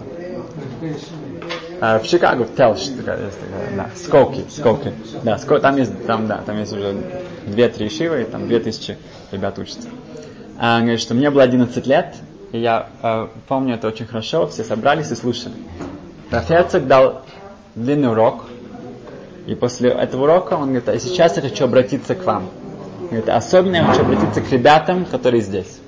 А, 1.80 2.00
в 2.00 2.08
Чикаго, 2.08 2.42
в 2.42 2.56
Телш, 2.56 2.88
такая, 2.88 3.24
есть 3.24 3.38
такая, 3.38 3.76
да, 3.76 3.90
Скоки, 3.94 4.44
Скоки. 4.50 4.92
Да, 5.22 5.38
Скоки, 5.38 5.60
там 5.60 5.76
есть, 5.76 6.04
там, 6.04 6.26
да, 6.26 6.38
там 6.44 6.58
есть 6.58 6.72
уже 6.72 6.96
две-три 7.46 7.88
шивы, 7.88 8.22
и 8.22 8.24
там 8.24 8.48
две 8.48 8.58
тысячи 8.58 8.98
ребят 9.30 9.56
учатся. 9.60 9.88
А, 10.58 10.80
говорит, 10.80 10.98
что 10.98 11.14
мне 11.14 11.30
было 11.30 11.44
11 11.44 11.86
лет, 11.86 12.16
и 12.50 12.58
я 12.58 12.88
э, 13.00 13.28
помню 13.46 13.76
это 13.76 13.86
очень 13.86 14.06
хорошо, 14.06 14.48
все 14.48 14.64
собрались 14.64 15.12
и 15.12 15.14
слушали. 15.14 15.54
Раферцог 16.32 16.86
дал 16.88 17.22
длинный 17.74 18.10
урок, 18.10 18.44
и 19.46 19.54
после 19.54 19.90
этого 19.90 20.24
урока 20.24 20.54
он 20.54 20.68
говорит, 20.68 20.88
а 20.88 20.98
сейчас 20.98 21.36
я 21.36 21.42
хочу 21.42 21.64
обратиться 21.64 22.14
к 22.14 22.24
вам. 22.24 22.48
Он 23.00 23.06
говорит, 23.08 23.28
особенно 23.28 23.76
я 23.76 23.84
хочу 23.84 24.02
обратиться 24.02 24.40
к 24.40 24.50
ребятам, 24.50 25.04
которые 25.04 25.42
здесь, 25.42 25.80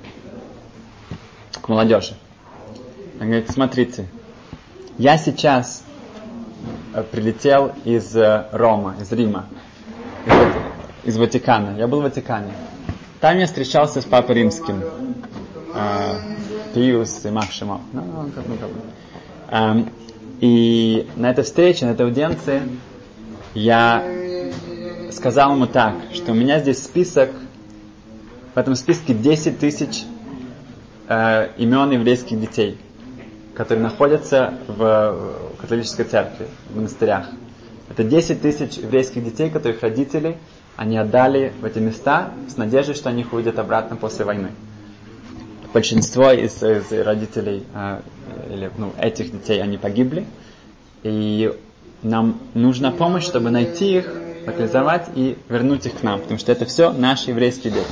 к 1.61 1.67
молодежи. 1.67 2.15
Он 3.19 3.27
говорит, 3.27 3.49
смотрите, 3.49 4.07
я 4.97 5.17
сейчас 5.17 5.85
Э, 6.95 7.03
прилетел 7.03 7.73
из 7.83 8.15
э, 8.15 8.45
Рома, 8.53 8.95
из 9.01 9.11
Рима, 9.11 9.47
из, 11.03 11.17
Ватикана. 11.17 11.75
Я 11.77 11.87
был 11.87 11.99
в 11.99 12.03
Ватикане. 12.03 12.53
Там 13.19 13.37
я 13.37 13.47
встречался 13.47 13.99
с 13.99 14.05
Папой 14.05 14.35
Римским. 14.35 14.81
Э, 15.73 16.15
Пиус 16.73 17.25
и 17.25 17.29
Махшимов. 17.31 17.81
Ну, 17.91 18.01
ну, 18.01 18.31
ну, 18.47 18.55
эм, 19.49 19.89
и 20.41 21.07
на 21.15 21.31
этой 21.31 21.43
встрече, 21.43 21.85
на 21.85 21.91
этой 21.91 22.05
аудиенции 22.05 22.61
я 23.53 24.03
сказал 25.11 25.53
ему 25.53 25.67
так, 25.67 25.95
что 26.13 26.31
у 26.31 26.35
меня 26.35 26.59
здесь 26.59 26.83
список, 26.83 27.31
в 28.53 28.57
этом 28.57 28.75
списке 28.75 29.13
10 29.13 29.59
тысяч 29.59 30.03
э, 31.07 31.49
имен 31.57 31.91
еврейских 31.91 32.39
детей 32.39 32.77
которые 33.55 33.83
находятся 33.83 34.53
в 34.67 35.41
католической 35.59 36.03
церкви, 36.03 36.47
в 36.69 36.75
монастырях. 36.75 37.27
Это 37.89 38.03
10 38.03 38.41
тысяч 38.41 38.77
еврейских 38.77 39.23
детей, 39.23 39.49
которых 39.49 39.81
родители 39.81 40.37
они 40.75 40.97
отдали 40.97 41.53
в 41.61 41.65
эти 41.65 41.79
места 41.79 42.31
с 42.49 42.57
надеждой, 42.57 42.95
что 42.95 43.09
они 43.09 43.21
их 43.21 43.31
увидят 43.31 43.57
обратно 43.57 43.95
после 43.95 44.25
войны. 44.25 44.49
Большинство 45.75 46.31
из, 46.31 46.63
из 46.63 46.89
родителей 46.89 47.65
э, 47.73 47.99
или 48.49 48.71
ну, 48.77 48.93
этих 48.97 49.29
детей 49.29 49.61
они 49.61 49.77
погибли, 49.77 50.25
и 51.03 51.53
нам 52.01 52.39
нужна 52.53 52.91
помощь, 52.91 53.25
чтобы 53.25 53.49
найти 53.49 53.97
их, 53.97 54.09
локализовать 54.47 55.09
и 55.15 55.37
вернуть 55.49 55.85
их 55.85 55.99
к 55.99 56.01
нам, 56.01 56.21
потому 56.21 56.39
что 56.39 56.53
это 56.53 56.63
все 56.63 56.93
наши 56.93 57.31
еврейские 57.31 57.73
дети. 57.73 57.91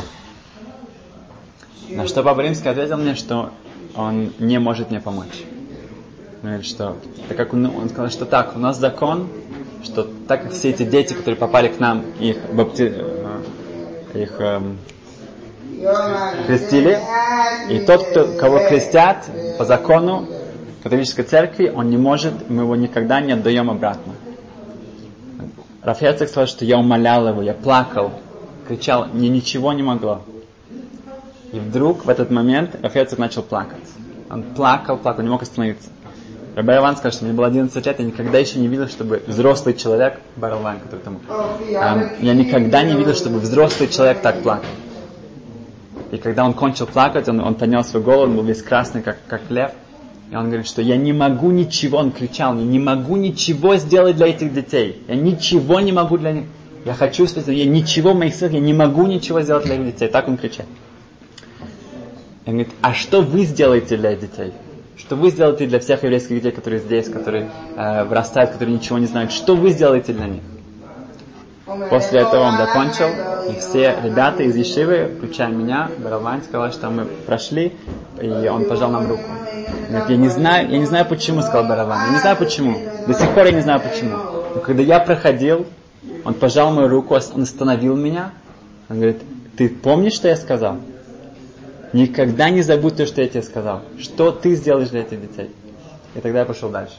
На 1.89 2.07
что 2.07 2.23
Папа 2.23 2.39
Римский 2.39 2.69
ответил 2.69 2.95
мне, 2.95 3.15
что 3.15 3.51
он 3.97 4.31
не 4.39 4.59
может 4.59 4.89
мне 4.89 5.01
помочь. 5.01 5.43
Он 6.41 6.51
говорит, 6.51 6.65
что 6.65 6.95
так 7.27 7.35
как 7.35 7.53
он, 7.53 7.65
он 7.65 7.89
сказал, 7.89 8.09
что 8.09 8.25
так, 8.25 8.55
у 8.55 8.59
нас 8.59 8.77
закон, 8.79 9.27
что 9.83 10.07
так 10.29 10.43
как 10.43 10.53
все 10.53 10.69
эти 10.69 10.83
дети, 10.83 11.15
которые 11.15 11.35
попали 11.35 11.67
к 11.67 11.81
нам, 11.81 12.05
их, 12.21 12.37
бапти, 12.53 12.93
э, 12.95 13.41
их 14.13 14.39
эм, 14.39 14.77
крестили, 16.47 16.99
и 17.69 17.79
тот, 17.79 18.05
кто, 18.07 18.27
кого 18.39 18.59
крестят 18.67 19.25
по 19.57 19.65
закону, 19.65 20.27
католической 20.81 21.23
церкви 21.23 21.71
он 21.73 21.89
не 21.89 21.97
может, 21.97 22.49
мы 22.49 22.63
его 22.63 22.75
никогда 22.75 23.21
не 23.21 23.33
отдаем 23.33 23.69
обратно. 23.69 24.13
Рафецик 25.81 26.29
сказал, 26.29 26.47
что 26.47 26.65
я 26.65 26.77
умолял 26.77 27.27
его, 27.27 27.41
я 27.41 27.53
плакал, 27.53 28.11
кричал, 28.67 29.07
мне 29.11 29.29
ничего 29.29 29.73
не 29.73 29.83
могло. 29.83 30.21
И 31.51 31.59
вдруг 31.59 32.05
в 32.05 32.09
этот 32.09 32.31
момент 32.31 32.75
Рафецик 32.81 33.19
начал 33.19 33.43
плакать. 33.43 33.83
Он 34.29 34.43
плакал, 34.43 34.97
плакал, 34.97 35.23
не 35.23 35.29
мог 35.29 35.41
остановиться. 35.41 35.89
Рабай 36.55 36.77
Иван 36.77 36.97
скажет, 36.97 37.15
что 37.15 37.25
мне 37.25 37.33
было 37.33 37.47
11 37.47 37.85
лет, 37.85 37.99
я 37.99 38.05
никогда 38.05 38.37
еще 38.37 38.59
не 38.59 38.67
видел, 38.67 38.87
чтобы 38.87 39.23
взрослый 39.25 39.73
человек, 39.73 40.19
Баралван, 40.35 40.79
который 40.79 41.01
там, 41.01 41.19
эм, 41.27 42.11
я 42.19 42.33
никогда 42.33 42.83
не 42.83 42.93
видел, 42.93 43.15
чтобы 43.15 43.39
взрослый 43.39 43.89
человек 43.89 44.21
так 44.21 44.41
плакал. 44.43 44.69
И 46.13 46.17
когда 46.17 46.45
он 46.45 46.53
кончил 46.53 46.85
плакать, 46.85 47.27
он, 47.27 47.39
он 47.39 47.55
поднял 47.55 47.83
свою 47.83 48.05
голову, 48.05 48.25
он 48.25 48.35
был 48.35 48.43
весь 48.43 48.61
красный, 48.61 49.01
как, 49.01 49.17
как 49.27 49.49
лев. 49.49 49.71
И 50.29 50.35
он 50.35 50.45
говорит, 50.45 50.67
что 50.67 50.83
я 50.83 50.95
не 50.95 51.11
могу 51.11 51.49
ничего, 51.49 51.97
он 51.97 52.11
кричал, 52.11 52.55
я 52.55 52.63
не 52.63 52.77
могу 52.77 53.15
ничего 53.15 53.77
сделать 53.77 54.15
для 54.17 54.27
этих 54.27 54.53
детей. 54.53 55.01
Я 55.07 55.15
ничего 55.15 55.79
не 55.79 55.91
могу 55.91 56.19
для 56.19 56.33
них. 56.33 56.43
Я 56.85 56.93
хочу 56.93 57.25
сказать, 57.25 57.57
я 57.57 57.65
ничего 57.65 58.13
в 58.13 58.15
моих 58.15 58.35
силах, 58.35 58.53
я 58.53 58.59
не 58.59 58.73
могу 58.73 59.07
ничего 59.07 59.41
сделать 59.41 59.65
для 59.65 59.73
этих 59.73 59.85
детей. 59.87 60.07
Так 60.07 60.27
он 60.27 60.37
кричал. 60.37 60.67
И 62.45 62.49
он 62.49 62.57
говорит, 62.57 62.73
а 62.81 62.93
что 62.93 63.21
вы 63.21 63.45
сделаете 63.45 63.97
для 63.97 64.15
детей? 64.15 64.53
Что 64.95 65.15
вы 65.15 65.31
сделаете 65.31 65.65
для 65.65 65.79
всех 65.79 66.03
еврейских 66.03 66.35
детей, 66.35 66.51
которые 66.51 66.79
здесь, 66.79 67.09
которые 67.09 67.49
э, 67.75 68.03
вырастают, 68.03 68.51
которые 68.51 68.75
ничего 68.75 68.99
не 68.99 69.07
знают? 69.07 69.31
Что 69.31 69.55
вы 69.55 69.71
сделаете 69.71 70.13
для 70.13 70.27
них? 70.27 70.43
После 71.65 72.19
этого 72.19 72.41
он 72.41 72.57
закончил, 72.57 73.07
и 73.49 73.57
все 73.59 73.95
ребята 74.03 74.43
из 74.43 74.55
Ешивы, 74.55 75.15
включая 75.17 75.47
меня, 75.49 75.89
Барабан, 75.97 76.43
сказали, 76.43 76.71
что 76.71 76.89
мы 76.89 77.05
прошли, 77.05 77.73
и 78.21 78.27
он 78.27 78.65
пожал 78.65 78.91
нам 78.91 79.07
руку. 79.07 79.23
Говорит, 79.89 80.09
я 80.09 80.17
не 80.17 80.27
знаю, 80.27 80.69
я 80.69 80.77
не 80.77 80.85
знаю 80.85 81.05
почему, 81.05 81.41
сказал 81.41 81.65
Барабан, 81.65 82.07
я 82.07 82.11
не 82.11 82.19
знаю 82.19 82.35
почему, 82.35 82.77
до 83.07 83.13
сих 83.13 83.29
пор 83.33 83.45
я 83.45 83.51
не 83.53 83.61
знаю 83.61 83.79
почему. 83.79 84.17
Но 84.55 84.61
когда 84.61 84.83
я 84.83 84.99
проходил, 84.99 85.65
он 86.25 86.33
пожал 86.33 86.73
мою 86.73 86.89
руку, 86.89 87.15
он 87.15 87.43
остановил 87.43 87.95
меня, 87.95 88.31
он 88.89 88.97
говорит, 88.97 89.21
ты 89.55 89.69
помнишь, 89.69 90.13
что 90.13 90.27
я 90.27 90.35
сказал? 90.35 90.77
Никогда 91.93 92.49
не 92.49 92.61
забудь 92.61 92.97
то, 92.97 93.05
что 93.05 93.21
я 93.21 93.29
тебе 93.29 93.43
сказал. 93.43 93.83
Что 93.99 94.31
ты 94.31 94.55
сделаешь 94.55 94.89
для 94.89 95.01
этих 95.01 95.21
детей? 95.21 95.51
И 96.15 96.19
тогда 96.19 96.39
я 96.39 96.45
пошел 96.45 96.69
дальше. 96.69 96.95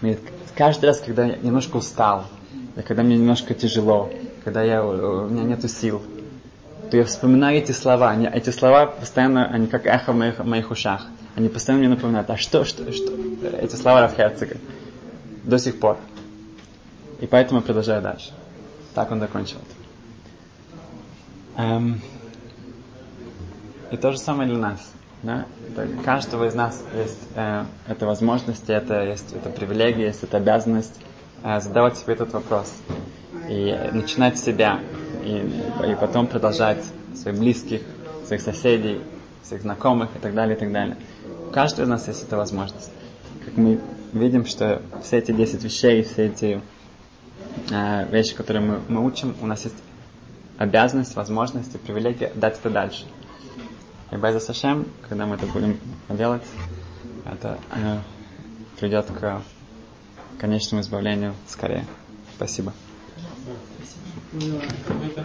Говорит, 0.00 0.20
каждый 0.56 0.86
раз, 0.86 1.00
когда 1.00 1.26
я 1.26 1.36
немножко 1.36 1.76
устал, 1.76 2.24
когда 2.86 3.02
мне 3.02 3.16
немножко 3.16 3.54
тяжело, 3.54 4.10
когда 4.44 4.62
я, 4.62 4.84
у 4.84 5.28
меня 5.28 5.44
нету 5.44 5.68
сил, 5.68 6.02
то 6.90 6.96
я 6.96 7.04
вспоминаю 7.04 7.58
эти 7.58 7.72
слова. 7.72 8.10
Они, 8.10 8.26
эти 8.26 8.50
слова 8.50 8.86
постоянно, 8.86 9.46
они 9.46 9.66
как 9.66 9.86
эхо 9.86 10.12
в 10.12 10.16
моих, 10.16 10.38
в 10.38 10.46
моих 10.46 10.70
ушах. 10.70 11.06
Они 11.36 11.48
постоянно 11.48 11.84
мне 11.84 11.94
напоминают, 11.94 12.28
а 12.30 12.36
что, 12.36 12.64
что, 12.64 12.92
что? 12.92 13.12
Эти 13.60 13.76
слова 13.76 14.00
Рафхерцога. 14.02 14.56
До 15.44 15.58
сих 15.58 15.78
пор. 15.78 15.98
И 17.20 17.26
поэтому 17.26 17.60
я 17.60 17.66
продолжаю 17.66 18.02
дальше. 18.02 18.32
Так 18.94 19.10
он 19.12 19.20
закончил. 19.20 19.58
Эм, 21.56 22.00
и 23.90 23.96
то 23.96 24.12
же 24.12 24.18
самое 24.18 24.48
для 24.48 24.58
нас. 24.58 24.92
Да? 25.22 25.46
Это, 25.68 25.88
каждого 26.02 26.46
из 26.46 26.54
нас 26.54 26.82
есть 26.96 27.28
э, 27.34 27.64
эта 27.86 28.06
возможность, 28.06 28.68
это 28.68 29.04
есть 29.04 29.32
это 29.32 29.50
привилегия, 29.50 30.06
есть 30.06 30.22
эта 30.22 30.38
обязанность 30.38 30.98
э, 30.98 31.09
задавать 31.42 31.96
себе 31.96 32.14
этот 32.14 32.32
вопрос 32.32 32.72
и 33.48 33.90
начинать 33.92 34.38
с 34.38 34.44
себя 34.44 34.80
и, 35.24 35.38
и 35.90 35.94
потом 35.98 36.26
продолжать 36.26 36.84
своих 37.14 37.38
близких, 37.38 37.82
своих 38.26 38.42
соседей, 38.42 39.00
своих 39.42 39.62
знакомых 39.62 40.10
и 40.16 40.18
так 40.18 40.34
далее, 40.34 40.56
и 40.56 40.58
так 40.58 40.72
далее. 40.72 40.96
У 41.48 41.50
каждого 41.50 41.84
из 41.84 41.88
нас 41.88 42.08
есть 42.08 42.22
эта 42.22 42.36
возможность. 42.36 42.90
Как 43.44 43.56
мы 43.56 43.80
видим, 44.12 44.46
что 44.46 44.82
все 45.02 45.18
эти 45.18 45.32
10 45.32 45.64
вещей, 45.64 46.02
все 46.02 46.26
эти 46.26 46.60
э, 47.70 48.06
вещи, 48.10 48.34
которые 48.34 48.64
мы, 48.64 48.80
мы 48.88 49.04
учим, 49.04 49.34
у 49.40 49.46
нас 49.46 49.64
есть 49.64 49.76
обязанность, 50.58 51.16
возможность 51.16 51.74
и 51.74 51.78
привилегия 51.78 52.32
дать 52.34 52.58
это 52.58 52.70
дальше. 52.70 53.04
И 54.10 54.16
Байза 54.16 54.40
Сашем, 54.40 54.86
когда 55.08 55.26
мы 55.26 55.36
это 55.36 55.46
будем 55.46 55.78
делать, 56.08 56.42
это 57.24 57.58
э, 57.74 57.98
придет 58.78 59.06
к 59.06 59.42
конечному 60.40 60.82
избавлению 60.82 61.34
скорее. 61.46 61.84
Спасибо. 62.36 62.72
Это 64.32 65.22